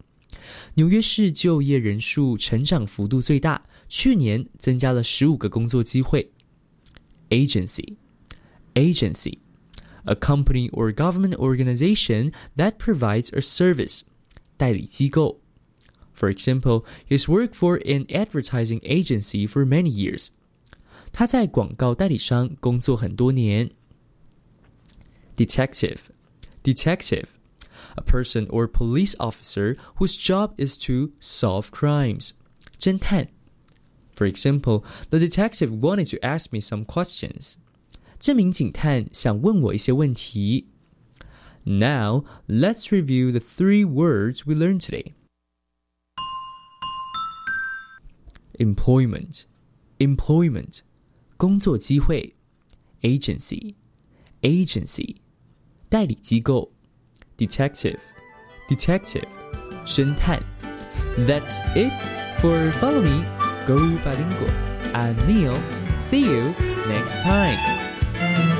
[0.76, 6.32] 纽约市就业人数成长幅度最大，去年增加了十五个工作机会。
[7.30, 7.96] Agency,
[8.74, 9.40] agency,
[10.04, 14.02] a company or government organization that provides a service.
[14.58, 15.42] 代理机构
[16.16, 20.30] for example, he's worked for an advertising agency for many years.
[21.12, 23.72] 他在广告代理商工作很多年。
[25.36, 26.00] Detective,
[26.64, 27.26] detective,
[27.96, 32.32] a person or police officer whose job is to solve crimes.
[32.80, 33.30] 侦探
[34.14, 37.56] For example, the detective wanted to ask me some questions.
[38.20, 40.68] 这名警探想问我一些问题。
[41.66, 45.14] Now, let's review the three words we learned today.
[48.60, 49.46] employment,
[50.00, 50.82] employment,
[51.40, 52.34] 工作机会；
[53.02, 53.76] agency,
[54.42, 55.16] agency,
[55.90, 56.72] 代理机构；
[57.38, 58.00] detective,
[58.70, 59.28] detective,
[59.86, 60.42] 侦探。
[61.18, 61.94] That's it
[62.42, 63.24] for Follow Me,
[63.66, 64.52] Go Bilingual.
[64.94, 65.58] I'm Neil.
[65.98, 66.54] See you
[66.88, 68.59] next time.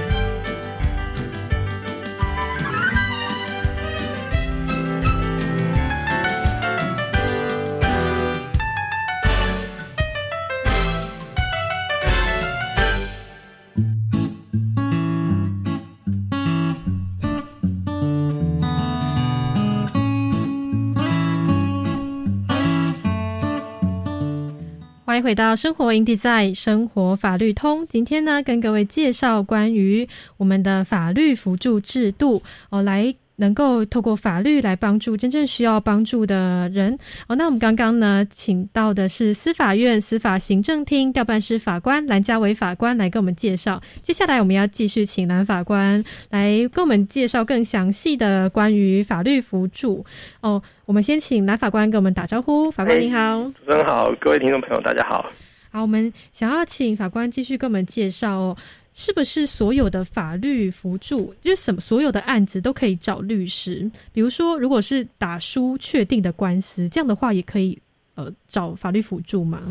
[25.23, 27.87] 回到生活 in design 生活法律通。
[27.87, 37.35] 今天呢，跟各位介绍关于我们的法律辅助制度哦，来能够透过法律来帮助真正需要帮助的人哦。
[37.35, 43.83] 那我们刚刚呢，请到的是司法院司法行政厅调办室法官蓝家伟法官来跟我们介绍。
[44.03, 50.05] 接下来我们要继续请蓝法官来跟我们介绍更详细的关于法律辅助
[50.41, 50.63] 哦。
[50.85, 52.71] 我们先请蓝法官跟我们打招呼。
[52.71, 55.25] 法官你好，主持人好，各位听众朋友大家好。
[55.73, 58.57] 好，我们想要请法官继续跟我们介绍哦，
[58.93, 63.91] 是不是所有的法律辅助，就是什么所有的案子都可以找律师？
[64.13, 67.79] 比如说，如果是打输确定的官司，这样的话也可以
[68.17, 69.63] 呃找法律辅助吗？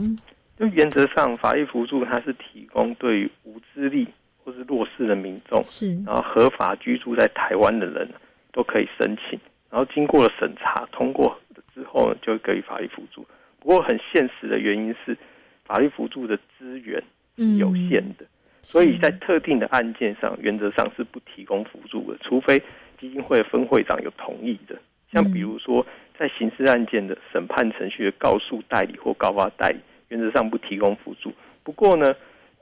[0.58, 4.08] 就原则上，法律辅助它是提供对于无资历
[4.44, 8.10] 或是弱势的民众，是然后合法居住在台湾的人
[8.52, 9.40] 都可以申请。
[9.70, 11.40] 然后经过了审查通过
[11.76, 13.26] 之后呢，就给予法律辅助。
[13.60, 15.16] 不过很现实的原因是，
[15.66, 17.02] 法律辅助的资源
[17.38, 18.26] 是有限的，
[18.62, 22.62] 所以在特定的案件上，原则上是不提供辅助的，除非
[23.00, 24.78] 基金会分会长有同意的。
[25.12, 25.86] 像比如说，
[26.18, 31.34] 在刑事案件的审判程序的告诉代理或告发代理，原则上不提供辅助。
[31.64, 32.14] 不过呢，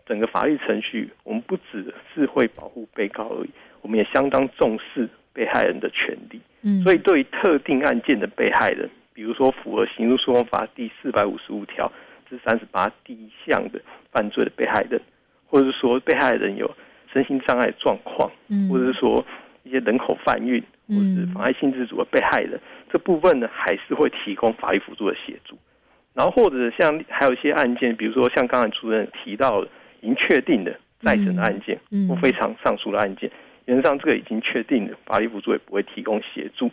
[0.05, 3.49] 整个法律程序，我们不只是会保护被告而已，
[3.81, 6.39] 我们也相当重视被害人的权利。
[6.61, 11.91] 嗯，所以对于特定案件的被害人，比如说符合《刑事诉讼法》第四百五十五条
[12.29, 13.81] 至三十八第一项的
[14.11, 15.01] 犯罪的被害人，
[15.47, 16.69] 或者是说被害人有
[17.13, 19.25] 身心障碍状况，嗯，或者是说
[19.63, 22.59] 一些人口贩运或者是妨碍性自主的被害人，
[22.91, 25.57] 这部分呢还是会提供法律辅助的协助。
[26.13, 29.67] 然后或者像还有一些案件，比如说像刚才主任提到的
[30.01, 33.29] 已经确定的再审的案件，嗯，或非常上诉的案件。
[33.65, 36.71] 原则上，这个已经确定的法律辅助也不会提供协助，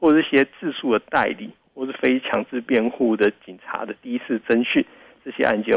[0.00, 4.84] 或者一些自诉的代理，或是非强制辩护的警察的第一次侦讯
[5.24, 5.76] 这些案件，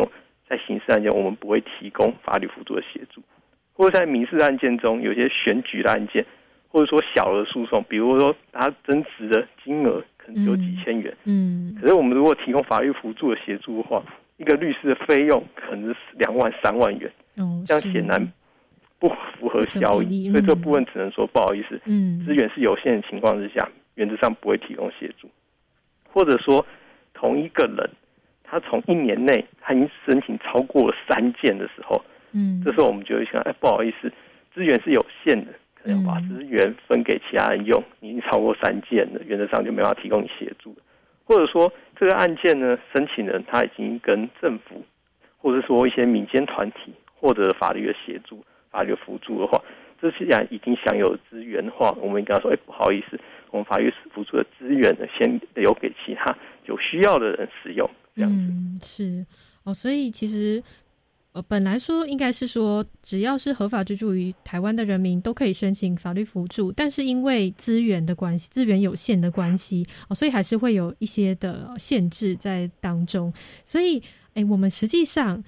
[0.49, 3.21] 在刑事案件我们不会提供法律辅助的协助，
[3.73, 6.25] 或者在民事案件中有些选举的案件，
[6.67, 14.03] 或者说小额诉讼，比如说他争执的金额可能有几千元，嗯，可是我们如果提供法律辅助的协助的话，
[14.37, 18.31] 一个律师的费用可能是两万、三万元，哦，这样显然。
[19.01, 25.29] 不符合效益，所以这部分只能说不好意思，嗯，资源是有限的情况之下，原则上不会提供协助，
[26.11, 26.65] 或者说
[27.13, 27.89] 同一个人
[28.49, 34.11] 他从一年内他已经申请超过了三件的时候，嗯，这时候我们就会想，哎，不好意思，
[34.53, 40.77] 资源是有限的，可能要把资源分给其他人用，你已经超过三件了，原则上就没办法提供你协助了。
[41.25, 44.83] 或者说这个案件呢，申请人他已经跟政府，
[45.37, 49.61] 或者说一些民间团体获得了法律的协助、法律的辅助的话，
[50.01, 53.19] 这既然已经享有资源的话，我们跟他说，哎，不好意思，
[53.51, 56.35] 我们法律辅助的资源呢，先留给其他
[56.65, 57.87] 有需要的人使用。
[58.27, 59.25] 嗯，是
[59.63, 60.61] 哦，所以其实
[61.31, 73.31] 呃，本来说应该是说，只要是合法居住于台湾的人民都可以申请法律辅助，但是因为资源的关系，资源有限的关系哦，所以还是会有一些的限制在当中。
[73.63, 74.01] 所以，
[74.33, 75.43] 哎，我们实际上。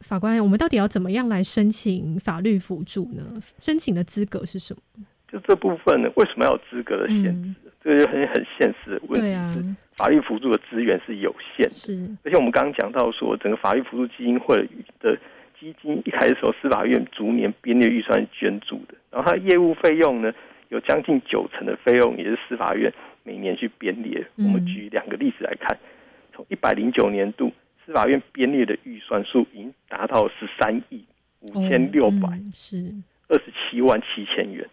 [0.00, 3.42] 法官，我们到底要怎么样来申请法律辅助呢？
[3.60, 5.04] 申请的资格是什么？
[5.36, 7.30] 就这部分呢，为什么要有资格的限制？
[7.32, 7.56] 嗯
[7.86, 9.64] 这个就很很现实的问题是，
[9.94, 11.72] 法律辅助的资源是有限的。
[11.72, 11.92] 是，
[12.24, 14.56] 而且我们刚刚讲到说，整个法律辅助基金会
[14.98, 15.16] 的
[15.60, 20.32] 基金一开始的时候，司法院逐年编列预算捐助的，然后它的业务费用呢，
[20.70, 24.18] 有将近九成的费用也是司法院每年去编列。
[24.34, 25.78] 我嗯们举两个例子来看，
[26.32, 27.52] 从一百零九年度，
[27.84, 31.04] 司法院编列的预算数已经达到十三亿
[31.42, 32.92] 五千六百嗯是
[33.28, 34.68] 二十七万七千元。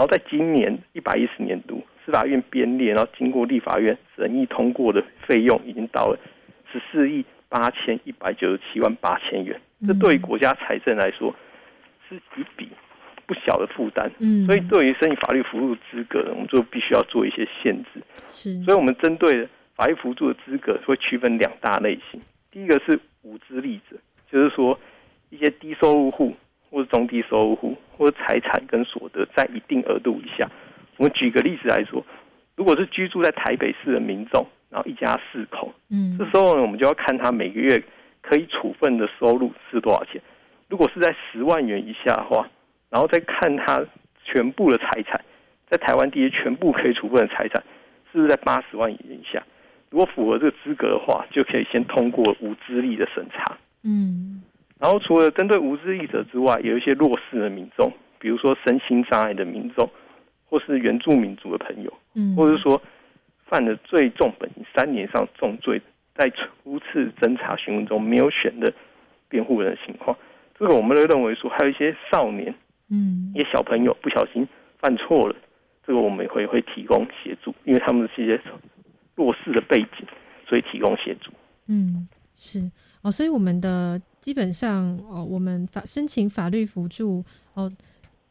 [0.00, 6.18] 然后在今年一百一十年度，司法院编列，然后经过立法院审议通过的费用已经到了
[6.72, 9.60] 十四亿八千一百九十七万八千元。
[9.86, 11.36] 这对于国家财政来说
[12.08, 12.70] 是一笔
[13.26, 14.10] 不小的负担。
[14.20, 18.00] 嗯所以对于申请法律辅助资格呢，我们就必须要做一些限制。
[18.30, 19.46] 是，所以我们针对
[19.76, 22.18] 法律辅助的资格会区分两大类型。
[22.50, 23.98] 第一个是无资力者，
[24.32, 24.80] 就是说
[25.28, 26.34] 一些低收入户
[26.70, 30.48] 或者中低收入户，或者财产跟所得在一定额度以下。
[30.96, 32.04] 我们举个例子来说，
[32.56, 37.82] 如果是居住在台北市的民众，然后一家四口，嗯这时候呢，我们就要看他每个月
[38.22, 40.20] 可以处分的收入是多少钱。
[40.68, 42.48] 如果是在十万元以下的话，
[42.88, 43.84] 然后再看他
[44.24, 45.20] 全部的财产，
[45.68, 47.62] 在台湾地区全部可以处分的财产
[48.12, 49.42] 是不是在八十万以下？
[49.88, 53.58] 如果符合这个资格的话，就可以先通过无资力的审查。
[53.82, 54.42] 嗯
[54.80, 59.88] 然后除了针对无知力者之外，有一些弱势的民众，比如说身心障碍的民众，
[60.48, 62.80] 或是原住民族的朋友，嗯，或者是说
[63.46, 65.80] 犯了最重本刑三年以上重罪，
[66.14, 68.72] 在初次侦查询问中没有选的
[69.28, 70.16] 辩护人的情况，
[70.58, 72.54] 这个我们都认为说，还有一些少年、
[72.88, 73.32] 嗯。
[73.34, 75.36] 一些小朋友不小心犯错了，
[75.86, 78.40] 这个我们也会会提供协助，因为他们是一些
[79.14, 80.06] 弱势的背景，
[80.48, 81.30] 所以提供协助。
[81.68, 82.70] 嗯，是。
[83.02, 87.70] 哦，所以我们的基本上哦，我们法申请法律辅助哦，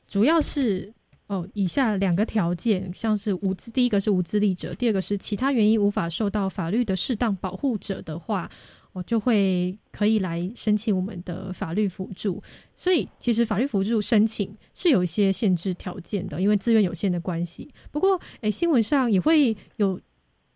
[0.08, 0.94] 主要是
[1.28, 8.50] 哦以下两个条件，像是无资，第一个是无资力者，第二个是其他原因无法受到法律的适当保护者的话。
[8.92, 12.42] 我就会可以来申请我们的法律辅助，
[12.76, 17.72] 所以其实法律辅助申请是有一些限制条件的，因为资源有限的关系。
[17.92, 20.02] 不过，诶，新闻上也会有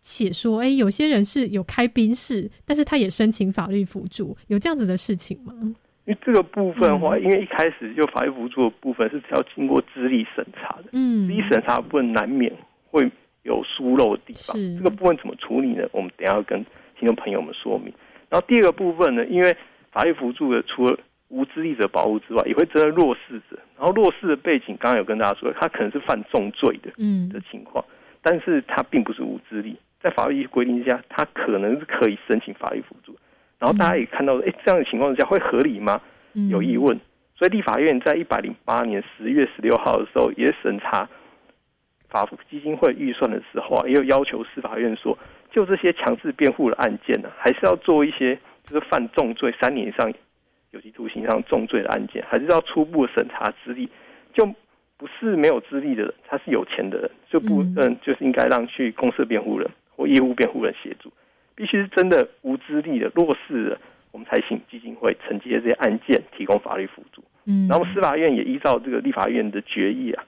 [0.04, 5.52] 写说，哎，有些人是有开宾室，但是他也申请法律辅助，有这样子的事情吗？
[6.04, 12.52] 因为这个部分的嗯话，因为一开始就法律辅助的部分是要经过资历审查的，嗯资历审查部分难免
[12.90, 13.10] 会
[13.44, 14.76] 有疏漏的地方是。
[14.76, 15.88] 这个部分怎么处理呢？
[15.92, 16.62] 我们等一下要跟
[17.00, 17.90] 听众朋友们说明。
[18.28, 19.56] 然后第二个部分呢，因为
[19.90, 20.98] 法律辅助的除了
[21.28, 23.58] 无资历者保护之外，也会针对弱势者。
[23.78, 27.82] 然后弱势的背景，刚刚有跟大家说，他可能是犯重罪的嗯的情况，
[28.20, 29.74] 但是他并不是无资力，
[30.04, 33.16] 在法律规定之下，他可能是可以申请法律辅助。
[33.58, 35.98] 然后大家也看到，哎、这样的情况之下会合理吗？
[36.34, 37.00] 嗯有疑问。
[37.36, 41.08] 所以立法院在一百零八年十月十六号的时候，也审查
[42.08, 45.18] 法基金会预算的时候啊，也有要求司法院说，
[45.50, 50.12] 就这些强制辩护的案件呢、还是要做一些就是犯重罪三年以上
[50.70, 53.88] 有期徒刑以上重罪的案件，还是要初步审查资历，
[54.32, 54.46] 就
[54.96, 61.12] 不是没有资历的人，他是有钱的人，就不嗯嗯，就是应该让去公社辩护人或业务辩护人协助，
[61.54, 63.78] 必须是真的无资历的弱势的，
[64.12, 67.22] 我们才请基金会承接这些案件提供法律辅助。
[67.44, 70.24] 嗯，然后司法院也依照这个立法院的决议啊，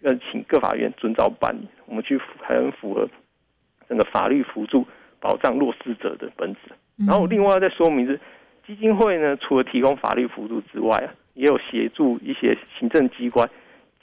[0.00, 3.08] 要，请各法院遵照办理，我们去很符合
[3.88, 4.86] 整个法律辅助
[5.20, 6.60] 保障弱势者的本质。
[6.98, 8.18] 嗯然后我另外再说明是，
[8.66, 13.48] 基金会呢，除了提供法律辅助之外啊，也有协助一些行政机关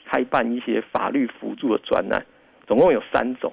[0.04, 2.24] 开办一些法律辅助的专案，
[2.66, 3.52] 总共有三种。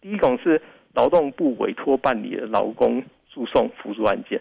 [0.00, 0.62] 第一种是
[0.94, 4.40] 劳动部委托办理的劳工诉讼辅助案件，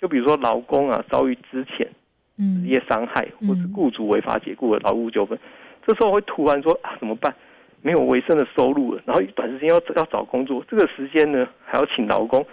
[0.00, 1.92] 就比如说劳工啊遭遇之前职
[2.38, 5.38] 嗯业伤害或是雇主违法解雇的劳务纠纷，
[5.86, 7.34] 这时候会突然说啊怎么办？
[7.82, 12.44] 没有维生的收入了，然后短时间要要找工作，这个时间呢还要请劳工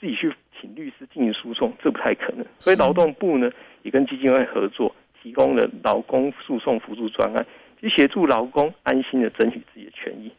[0.00, 2.44] 自己去请律师进行诉讼，这不太可能。
[2.58, 3.50] 所以劳动部呢
[3.82, 4.92] 也跟基金会合作，
[5.22, 7.46] 提供了劳工诉讼辅助专案，
[7.80, 10.32] 去协助劳工安心的争取自己的权益。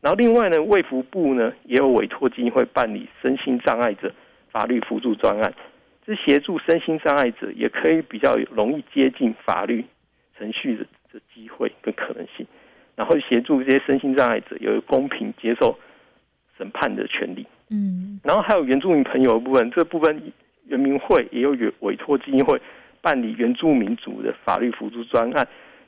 [0.00, 4.12] 然后另外呢，卫福部呢也有委托基金会办理身心障碍者
[4.50, 5.52] 法律辅助专案，
[6.06, 9.84] 是协助身心障碍者也可以比较容易接近法律
[10.38, 12.46] 程序的的机会跟可能性，
[12.94, 15.76] 然后协助这些身心障碍者有公平接受
[16.56, 17.46] 审判的权利。
[17.70, 20.32] 嗯，然后还有原住民朋友的部分，这部分
[20.66, 22.60] 原民会也有委委托基金会
[23.02, 25.46] 办理原住民族的法律辅助专案，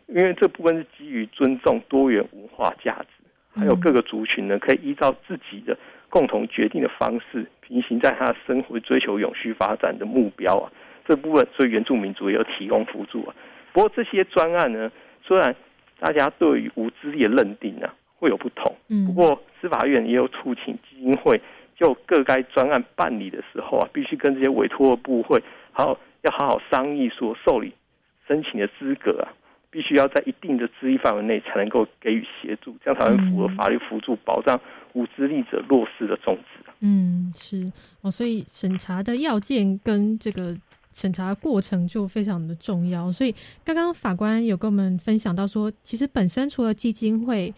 [0.09, 3.20] 因为这部分是基于尊重多元文化价值，
[3.55, 5.77] 还有各个族群呢可以依照自己的
[6.09, 10.71] 共同决定的方式，平行在他的生活追求永续发展的目标啊。
[11.07, 13.35] 这部分所以原住民族也有提供辅助啊。
[13.73, 14.91] 不过这些专案呢，
[15.25, 15.55] 虽然
[15.99, 21.41] 大家对于无资历的认定啊会有不同，嗯，不过司法院也有促请基金会。
[21.77, 25.43] 就各该专案办理的时候啊，必须跟这些委托的部会，
[25.73, 27.73] 好要好好商议说受理
[28.29, 29.33] 申请的资格啊，
[29.71, 34.61] 必须要在一定的资力范围内才能够给予协助，这样才能符合法律辅助保障
[34.95, 36.65] 无资力者弱势的宗旨。
[36.81, 37.71] 嗯，是
[38.03, 40.57] 哦，所以审查的要件跟这个
[40.93, 43.13] 审查过程就非常的重要。
[43.13, 47.55] 所以刚刚法官有跟我们分享到说，其实本身除了基金会。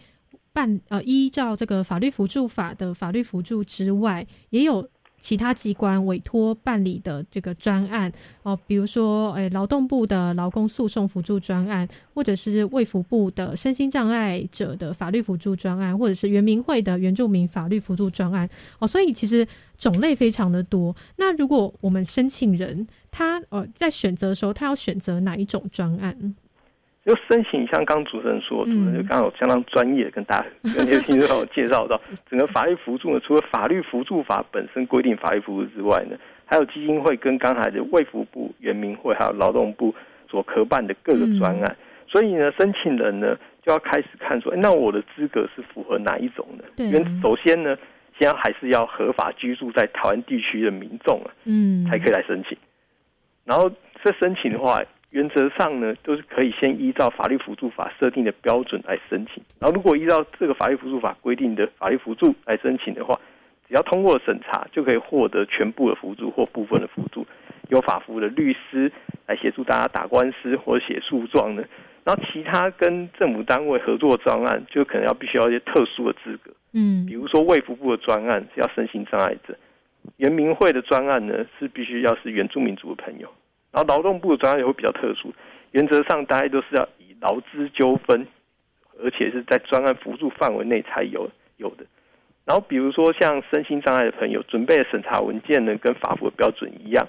[0.55, 4.87] 办呃，依照这个法律辅助法的法律辅助之外，也有
[5.23, 8.11] 其他机关委托办理的这个专案
[8.43, 18.47] 哦，比如说，诶，劳动部的劳工诉讼辅助专案，或者是卫福部的身心障碍者的法律辅助专案，或者是原民会的原住民法律辅助专案
[18.79, 19.47] 哦，所以其实
[19.77, 20.93] 种类非常的多。
[21.15, 26.35] 那如果我们申请人他呃在选择的时候，他要选择哪一种专案？
[27.05, 31.99] 就申请，像刚主持人说，主持人就刚好相当专业，跟大家跟 听众介绍到，
[32.29, 39.93] 整个法律辅助呢，除了法律辅助法本身规定法律辅助之外呢，还有基金会跟刚才的卫福部、原民会还有劳动部
[40.29, 41.75] 所合办的各个专案，
[42.07, 46.63] 所以呢，申请人呢就要开始看说，那我的资格是符合哪一种的？
[46.77, 46.89] 对，
[47.21, 47.77] 首先呢，
[48.17, 52.57] 先还是要合法居住在台湾地区的民众啊，嗯，才可以来申请。
[53.43, 53.69] 然后
[54.01, 54.81] 这申请的话。
[55.13, 59.43] 原则上呢，都是可以先依照法律辅助法设定的标准来申请。
[59.59, 63.19] 然后，如果依照这个法律辅助法规定的法律辅助来申请的话，
[63.67, 67.27] 只要通过审查，就可以获得全部的辅助或部分的辅助。
[67.69, 68.91] 有法服的律师
[69.27, 71.63] 来协助大家打官司或者写诉状呢。
[72.03, 76.51] 然后，其他跟政府单位合作专案，就可能要必须要一些特殊的资格。
[76.73, 79.55] 嗯，比如说卫福部的专案是要身心障碍者，
[80.17, 83.29] 原民会的专案呢是必须要是原住民族的朋友。
[83.73, 85.33] 然后劳动部的专案也会比较特殊，
[85.71, 88.27] 原则上大家都是要以劳资纠纷，
[89.03, 91.83] 而且是在专案辅助范围内才有有的。
[92.45, 97.07] 然后比如说像身心障碍的朋友，准备的审查文件呢，跟法服的标准一样，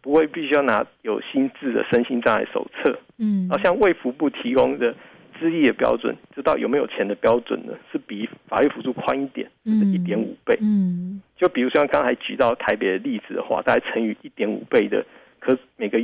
[0.00, 2.98] 不会必须要拿有心智的身心障碍手册。
[3.18, 4.94] 嗯，然后像卫福部提供的
[5.38, 10.56] 资历的标准，知道有没有钱的标准呢，是比法律辅助宽一点，一点五倍。
[10.62, 15.04] 嗯，就比如像刚才举到台北的例子的话，大概乘以一点五倍的。
[15.38, 15.56] 可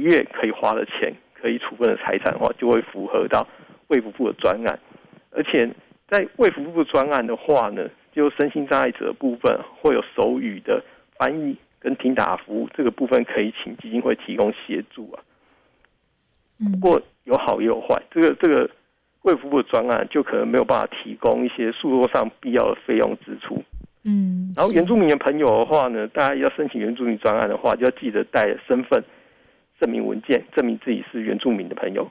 [0.03, 3.47] 月可以花的钱，可以处分的财产的话，就会符合到
[3.89, 4.79] 卫福部的专案。
[5.31, 5.69] 而且
[6.09, 10.83] 在卫福部专案的话呢，就身心障碍者部分会有手语的
[11.17, 15.23] 翻译跟听打服务，这个部分可以请基金会提供协助啊。
[16.71, 18.71] 不过有好也有坏，这个这个
[19.23, 23.63] 卫福部的专案就可能没有办法提供一些诉讼上必要的费用支出。
[24.05, 29.03] 嗯，然后原住民的朋友的话呢，大家要申请原住民专案的话，就要记得带身份。
[29.83, 32.09] 证明文件证明自己是原住民的朋友，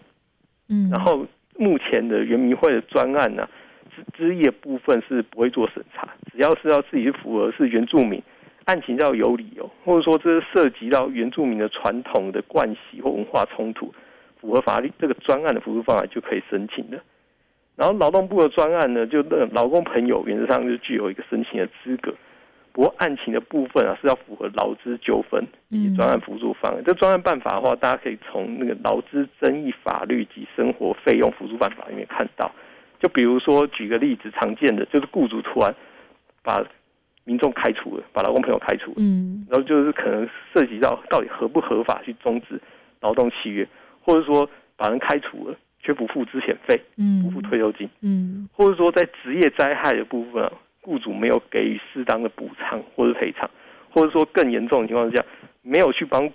[0.67, 1.26] 嗯，然后
[1.57, 3.47] 目前的原民会的专案呢，
[3.95, 8.22] 资资业部分是不会做审查，只要是要自己符合是原住民，
[8.65, 13.93] 案情要有理由，或者说这是涉及到原住民的传统的惯习或文化冲突，
[14.41, 17.01] 符合法律这个专案的辅助方案就可以申请的。
[17.78, 22.13] 然后劳动部的专案呢，就劳工朋友原则上就具有一个申请的资格。
[22.74, 26.82] 不过案情的部分啊，是要符合劳资纠纷以及专案辅助方案。
[26.86, 32.49] 这专案办法的话，大家可以从那个劳资争议法律及生活费用辅助办法里面看到。
[32.99, 35.76] 就比如说，举个例子，常见的就是雇主突然
[36.43, 36.63] 把
[37.24, 42.61] 民众开除了，把劳工朋友开除了，嗯，然后就是可能涉及到到底合不合法去终止
[43.01, 43.67] 劳动契约，
[44.01, 50.53] 或者说把人开除了却不付资遣费，嗯，不付退休金，嗯，或者说在职业灾害的部分啊。
[50.82, 53.49] 雇主没有给予适当的补偿或者赔偿，
[53.91, 55.25] 或者说更严重的情况之下，
[55.61, 56.29] 没有去帮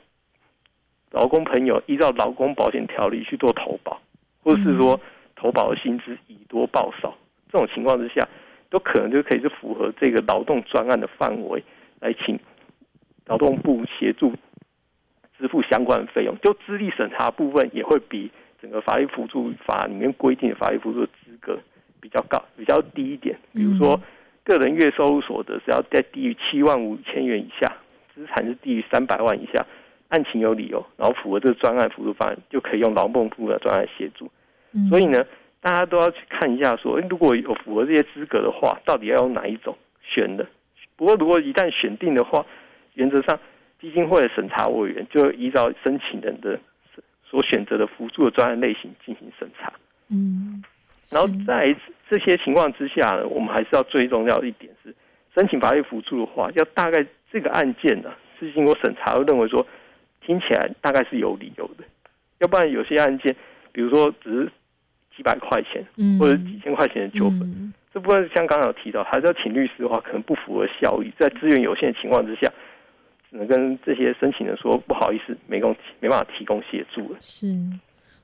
[1.11, 4.01] 劳工朋友依照劳工保险条例去做投保，
[4.43, 5.01] 或者是说
[5.35, 7.17] 投保的薪资以多报少，
[7.51, 8.29] 这种情况之下，
[8.71, 11.63] 都可能就可以是符合这个劳动专案的范围
[12.01, 12.39] 来请
[13.27, 14.33] 劳动部协助
[15.39, 18.31] 支付相关的费用，就资历审查部分也会比
[18.61, 21.59] 整个法律辅助法里面规定的法律辅助的资格
[22.01, 23.39] 比较高，比较低一点。
[23.53, 24.01] 比如说，
[24.47, 27.71] 个人月收入所得是要在低于七万五千元以下，
[28.15, 29.67] 资产是低于三百万以下，
[30.09, 34.31] 案情有理由，然后符合这个专案辅助方案，就可以用劳动部的专案协助。
[34.89, 35.25] 所以呢，
[35.61, 40.47] 大家都要去看一下，说如果有符合这些资格的话，到底要用哪一种选的？
[40.95, 42.47] 不过，如果一旦选定的话，
[42.95, 43.39] 原则上
[43.81, 46.59] 基金会的审查委员就依照申请人的
[47.25, 49.73] 所选择的辅助的专案类型进行审查。
[50.09, 50.63] 嗯，
[51.11, 51.75] 然后在
[52.11, 54.95] 这些情况之下呢，我们还是要最重要的一点是，
[55.35, 59.67] 申请法律辅助的话，要大概这个案件呢是经过审查，认为说
[60.25, 61.85] 听起来大概是有理由的，
[62.39, 63.35] 要不然有些案件，
[63.73, 64.53] 比如说只是
[65.17, 65.85] 几百块钱，
[66.19, 67.73] 或者几千块钱的纠纷。
[67.93, 71.11] 这部分像刚刚有提到，还是要请律师的话，可能不符合效益。
[71.19, 72.53] 在资源有限的情况之下，
[73.31, 77.17] 只能跟这些申请人说不好意思，没供没办法提供协助了。
[77.23, 77.47] 是，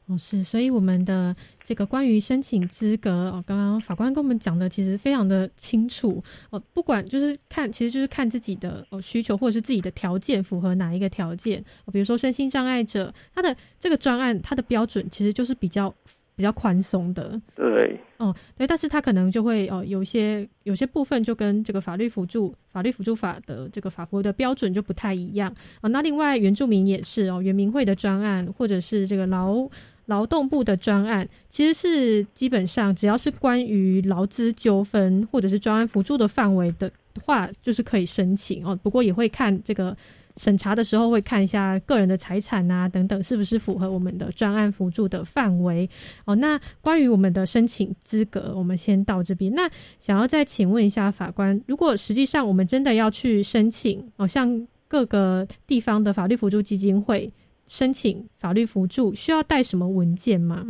[0.06, 1.34] 哦是，所以我们的
[1.64, 6.62] 这个关于申请资格哦，刚刚法官跟我们讲的其实非常的清楚哦。
[6.72, 11.64] 不管就是看，其实就是看自己的哦需求或者是自己的条件符合哪一个条件。
[11.92, 15.94] 比如说身心障碍者，他的这个专案，他的标准其实就是比较。
[16.34, 25.88] 比较宽松的，对，哦，对，但是他可能就会哦，有一些有些部分就跟这个法律辅助法律辅助法的这个法服的标准就不太一样啊。
[25.90, 29.68] 那另外原住民也是哦，原民会的专案或者是这个劳
[30.06, 36.90] 劳动部的专案，其实是基本上只要是关于劳资纠纷或者是专案辅助的范围的
[37.24, 38.78] 话，就是可以申请哦。
[38.82, 39.96] 不过也会看这个。
[40.38, 45.86] 审查的时候会看一下个人的财产啊等等是不是符合我们的专案辅助的范围
[46.24, 46.34] 哦。
[46.36, 49.52] 那关于我们的申请资格，我们先到这边。
[49.54, 57.30] 那想要再请问一下法官，如果实际上我们真的要去申请哦，像各个地方的法律辅助基金会
[57.66, 60.66] 申请法律辅助，需要带什么文件吗？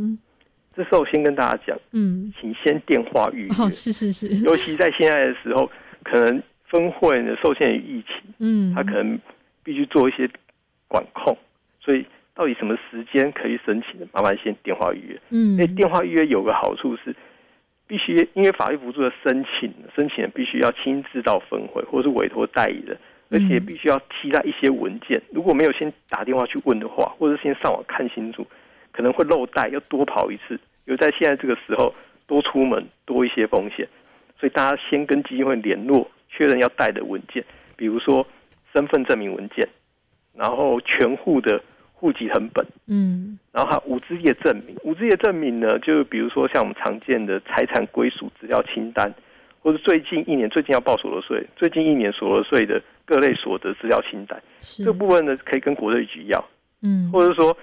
[0.74, 3.48] 这时候先跟大家讲，嗯，请先电话预约。
[3.58, 5.70] 哦，是是是，尤其在现在的时候，
[6.02, 9.18] 可能分会呢受限于疫情，嗯，他可能。
[9.64, 10.28] 必须做一些
[10.88, 11.38] 管控，
[11.80, 14.08] 所以到底什么时间可以申请的？
[14.12, 15.20] 麻烦先电话预约。
[15.30, 17.14] 嗯，那电话预约有个好处是，
[17.86, 22.98] 必须因为法律辅助的申请，申请人必须要亲自到分会，或者是委托代理人，
[23.32, 25.20] 而且必须要期待一些文件。
[25.32, 28.46] 如果没有先打电话去问的话，或者先上网看清楚，
[28.92, 30.60] 可能会漏带，要多跑一次。
[30.84, 31.94] 有在现在这个时候
[32.26, 33.88] 多出门多一些风险，
[34.38, 37.44] 所以大家先跟基金会联络，确认要带的文件，
[37.76, 38.26] 比如说。
[38.74, 39.68] 身份证明文件，
[40.34, 41.62] 然后全户的
[41.92, 44.74] 户籍成本，嗯，然后还有无资业证明。
[44.82, 49.12] 无资业证明呢，就比如说像我们常见的财产归属资料清单，
[49.62, 54.42] 或者最近一年最近要报所得税，最近一年所得税的各类所得资料清单。
[54.60, 56.44] 这部分呢，可以跟国税局要，
[56.82, 57.56] 嗯，或者说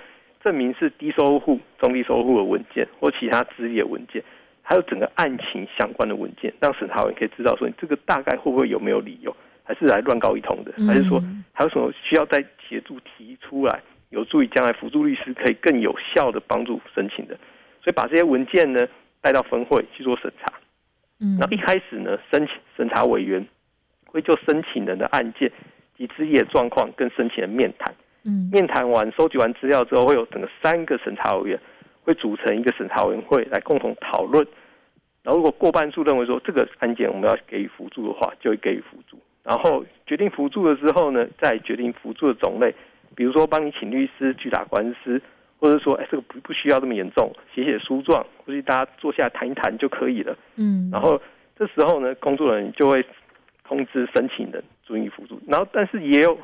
[0.43, 4.23] 证明是低收入户、中低收入户的文件，或其他资业文件，
[4.61, 9.35] 还有整个案情相关的文件，让审查员可以知道说你这个大概会不会有没有理由。
[9.61, 11.21] 还是来乱告一通的，还是说
[11.53, 13.79] 还有什么需要再协助提出来，
[14.09, 17.35] 有助于将来辅助律师可以更有效的帮助申请的？
[17.83, 18.87] 所以把这些文件呢
[19.21, 20.51] 带到分会去做审查。
[21.22, 23.45] 嗯，那一开始呢，申请审查委员
[24.05, 25.51] 会就申请人的案件
[25.97, 27.93] 及职业状况跟申请人面谈。
[28.24, 31.59] 嗯，面谈完收集完资料之后，会有整个三个审查委员
[32.03, 34.45] 会组成一个审查委员会来共同讨论。
[35.24, 39.17] 然后如果过半数认为说这个案件我们要给予辅助的话，就会给予辅助。
[39.43, 42.74] 然后决定辅助了之后呢，再决定辅助的种类，
[43.15, 45.22] 比如说帮你请律师去打官司，
[45.60, 50.36] 或者说哎这个不不需要这么严重，写写书状，或者大家坐下来谈一谈就可以了。
[50.55, 51.22] 嗯，然后
[51.57, 53.05] 这时候呢，工作人员就会
[53.64, 56.38] 通知申请人准予辅助，然后但是也有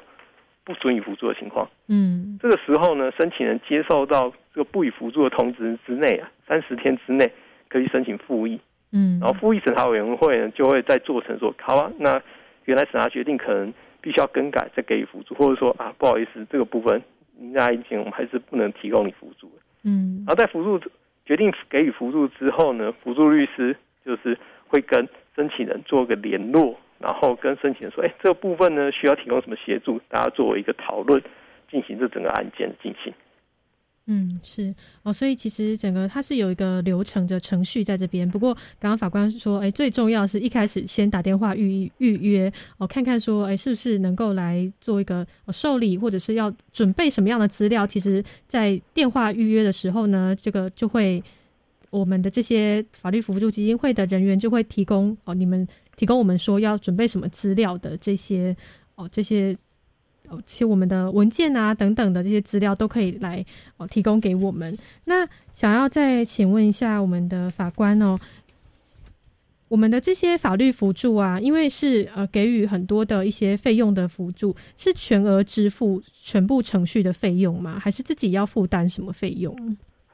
[0.64, 1.70] 不准予辅助的情况。
[1.88, 7.32] 嗯，这个时候呢，申请人接受到这个不予辅助的通知之内啊，三十天之内
[7.70, 8.60] 可以申请复议。
[8.92, 12.22] 嗯，然后复议审查委员会呢就会再做成说，好啊，那。
[12.66, 17.00] 原来审查决定可能必须要更改，再给予辅助，或者说啊，不好意思，这个部分
[17.38, 19.62] 您在案件我们还是不能提供你辅助的。
[19.84, 20.80] 嗯，然后在辅助
[21.26, 31.22] 决定给予辅助之后呢，辅助律师就是会跟申请人做个联络，然后跟申请人说，哎，这个部分呢需要提供什么协助，大家作为一个讨论，
[31.70, 33.14] 进行这整个案件的进行。
[34.08, 38.30] 嗯，是哦，所以其实整个它是有一个流程的程序在这边。
[38.30, 47.88] 不过刚刚法官说，哎，最重要是一开始先打电话预预约哦，看看说，哎，是不是能够来做一个受理，或者是要准备什么样的资料？
[47.88, 51.24] 其实，在电话预约的时候呢，这个就会
[51.90, 58.56] 我们的这些法律辅助基金会的人员就会提供哦，你们提供我们说要准备什么资料的这些
[58.94, 59.58] 哦这些。
[60.30, 63.46] 哦，其实我们的文件啊等等的这些资料都可以来
[63.78, 64.78] 哦提供给我们。
[65.06, 68.20] 那想要再请问一下我们的法官哦，
[69.68, 77.80] 我们的这些法律辅助啊，因为是呃给予很多的一些费用的辅助，是全额支付全部程序的费用吗？
[77.80, 79.56] 还是自己要负担什么费用？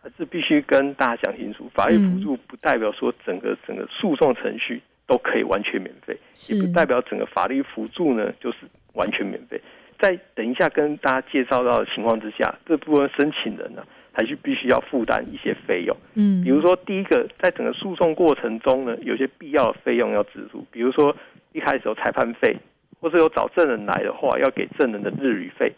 [0.02, 6.18] 还是必须跟大家讲清楚，法律辅助不代表说整个整个诉讼程序都可以完全免费，
[6.50, 8.60] 也不代表整个法律辅助呢就是
[8.94, 9.62] 完全免费。
[10.02, 15.96] 在等一下跟大家介绍到的情况之下，这部分申请人呢还是必须要负担一些费用。
[16.16, 21.16] 嗯，比如说第一个，在整个诉讼过程中呢，有些必要的费用要支付，比如说
[21.54, 22.58] 一开始有裁判费，
[23.00, 25.72] 或者有找证人来的话，要给证人的日旅费。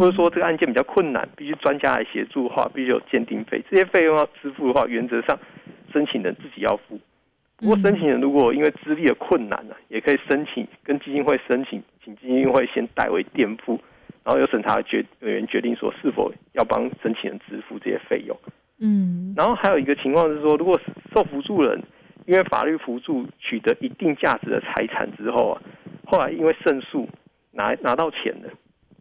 [0.00, 3.62] 或者说这个案件比较困难，必须专家来协助的话，必须有鉴定费。
[3.70, 5.38] 这些费用要支付的话，原则上
[5.92, 6.98] 申请人自己要付。
[7.58, 13.80] 不过申请人如果因为资历的困难呢，也可以申请跟基金会申请，请基金会先代为垫付，
[14.24, 18.36] 然后由审查决委员决定说是否要帮申请人支付这些费用。
[18.78, 20.78] 嗯，然后还有一个情况是说，如果
[21.14, 21.82] 受扶助人
[22.26, 25.62] 因为法律扶助取得一定价值的财产之后啊，
[26.04, 27.08] 后来因为胜诉
[27.52, 28.50] 拿拿到钱了。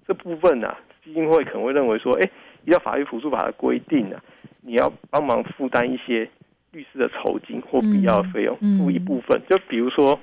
[0.08, 2.30] 这部分呢，基金会可能会认为说，哎，
[2.64, 4.18] 依照法律辅助法的规定呢，
[4.62, 6.30] 你要帮忙负担一些
[6.76, 9.42] 律师的酬金或必要的费用，付一部分。
[9.50, 10.20] 就比如说，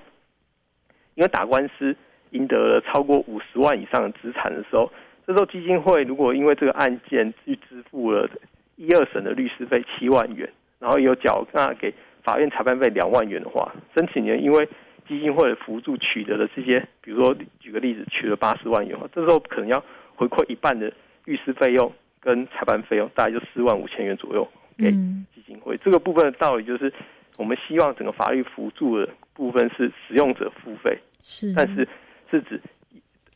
[1.14, 1.96] 因为打官司
[2.32, 4.92] 赢得了超过五十万以上的资产的时候，
[5.26, 8.28] 这时候基金会如果因为这个案件去支付了
[8.76, 10.46] 一二审的律师费七万元，
[10.78, 14.68] 然后有缴纳给法院裁判费两万元的话，申请人因为
[15.08, 19.82] 基金会的辅助取得的这些，比如说举个例子，取了八十万元，这时候可能要
[20.16, 20.92] 回馈一半的
[21.24, 21.90] 律师费用
[22.20, 24.46] 跟裁判费用，大概就四万五千元左右
[24.76, 24.90] 给
[25.34, 25.78] 基金会。
[25.84, 26.92] 这个部分的道理就是，
[27.36, 31.88] 我们希望整个法律辅助的部分是使用者付费，是，但是
[32.30, 32.60] 是指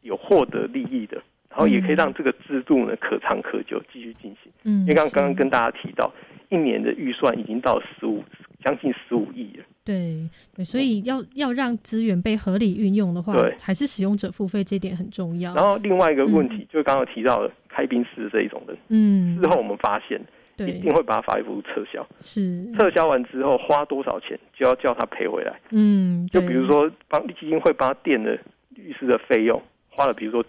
[0.03, 1.17] 有获得利益的，
[1.51, 4.53] 然后也可以让这个制度呢可长可久继续进行。
[4.65, 6.13] 嗯，因为刚刚刚跟大家提到，
[6.49, 8.23] 一年的预算已经到十五
[8.65, 9.65] 将近十五亿了。
[9.85, 15.55] 对对，所以要要让资源被合理运用的话，对，还是使用者付费这点很重要。
[15.55, 20.27] 然后另外一个问题，就是刚刚提到的开宾式这一种人，嗯，事后我们发现，对，
[20.59, 22.07] 一定会把法律服务撤销。
[22.21, 25.61] 是撤销完之后，花多少钱就要叫他赔回来。
[25.71, 28.39] 嗯，就比如说帮基金会帮他垫的
[28.71, 30.45] 律师的费用，花了比如说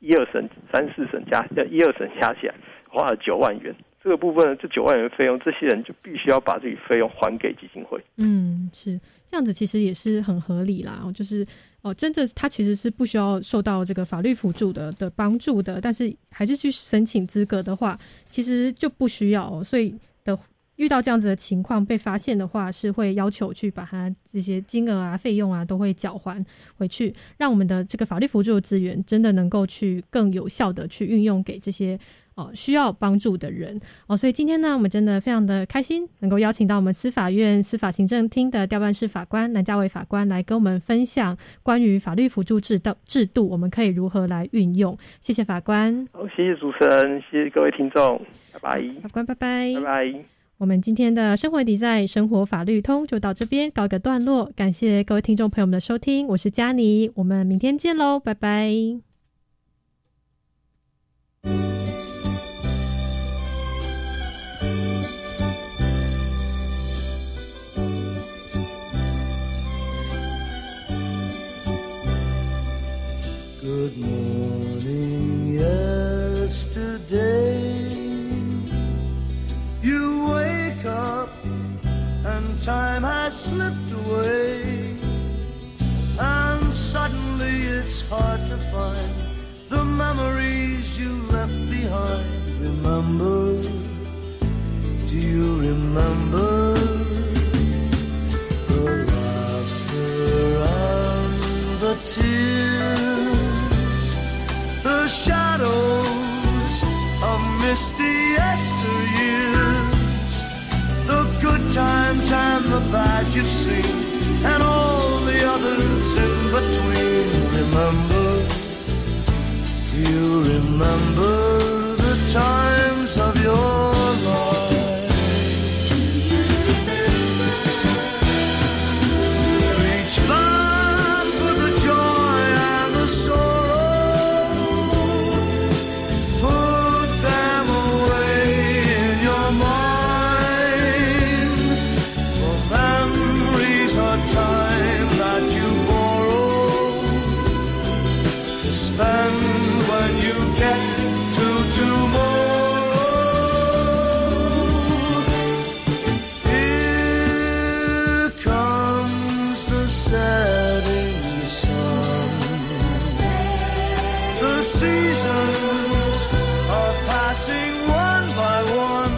[0.00, 2.54] 一二审、三四审加一二审加起来
[2.88, 3.74] 花了九万元。
[4.02, 8.02] 这个部分这九万元费用，这些人就必须要把这笔费用还给基金会。
[8.16, 8.98] 嗯，是
[9.28, 11.04] 这样子，其实也是很合理啦。
[11.14, 11.46] 就是
[11.82, 19.62] 哦，真的他其实是不需要受到这个法律辅助的的帮助的，但是还是去申请资格的话，其实就不需要。
[19.62, 20.38] 所以的
[20.76, 26.44] 遇到这样子的情况被发现的话，是会要求去把它这些金额啊、费用啊都会缴还
[26.76, 31.98] 回去，让我们的这个法律辅助的资源真的能够去更有效的去运用给这些。
[32.40, 44.96] 哦，需要帮助的人哦，所以今天呢，我们真的非常的开心，能够邀请到我们司法院司法行政厅的调办室法官南家伟法官来跟我们分享关于法律辅助制度制度，我们可以如何来运用。
[45.20, 48.18] 谢谢法官，好，谢谢主持人，谢谢各位听众，
[48.52, 50.24] 拜拜，法官拜拜，拜拜。
[50.56, 59.00] 我们今天的生活底在生活法律通就到这边告一个段落，感谢各位听众朋友们的收听，我是佳妮，我们明天见喽，拜拜。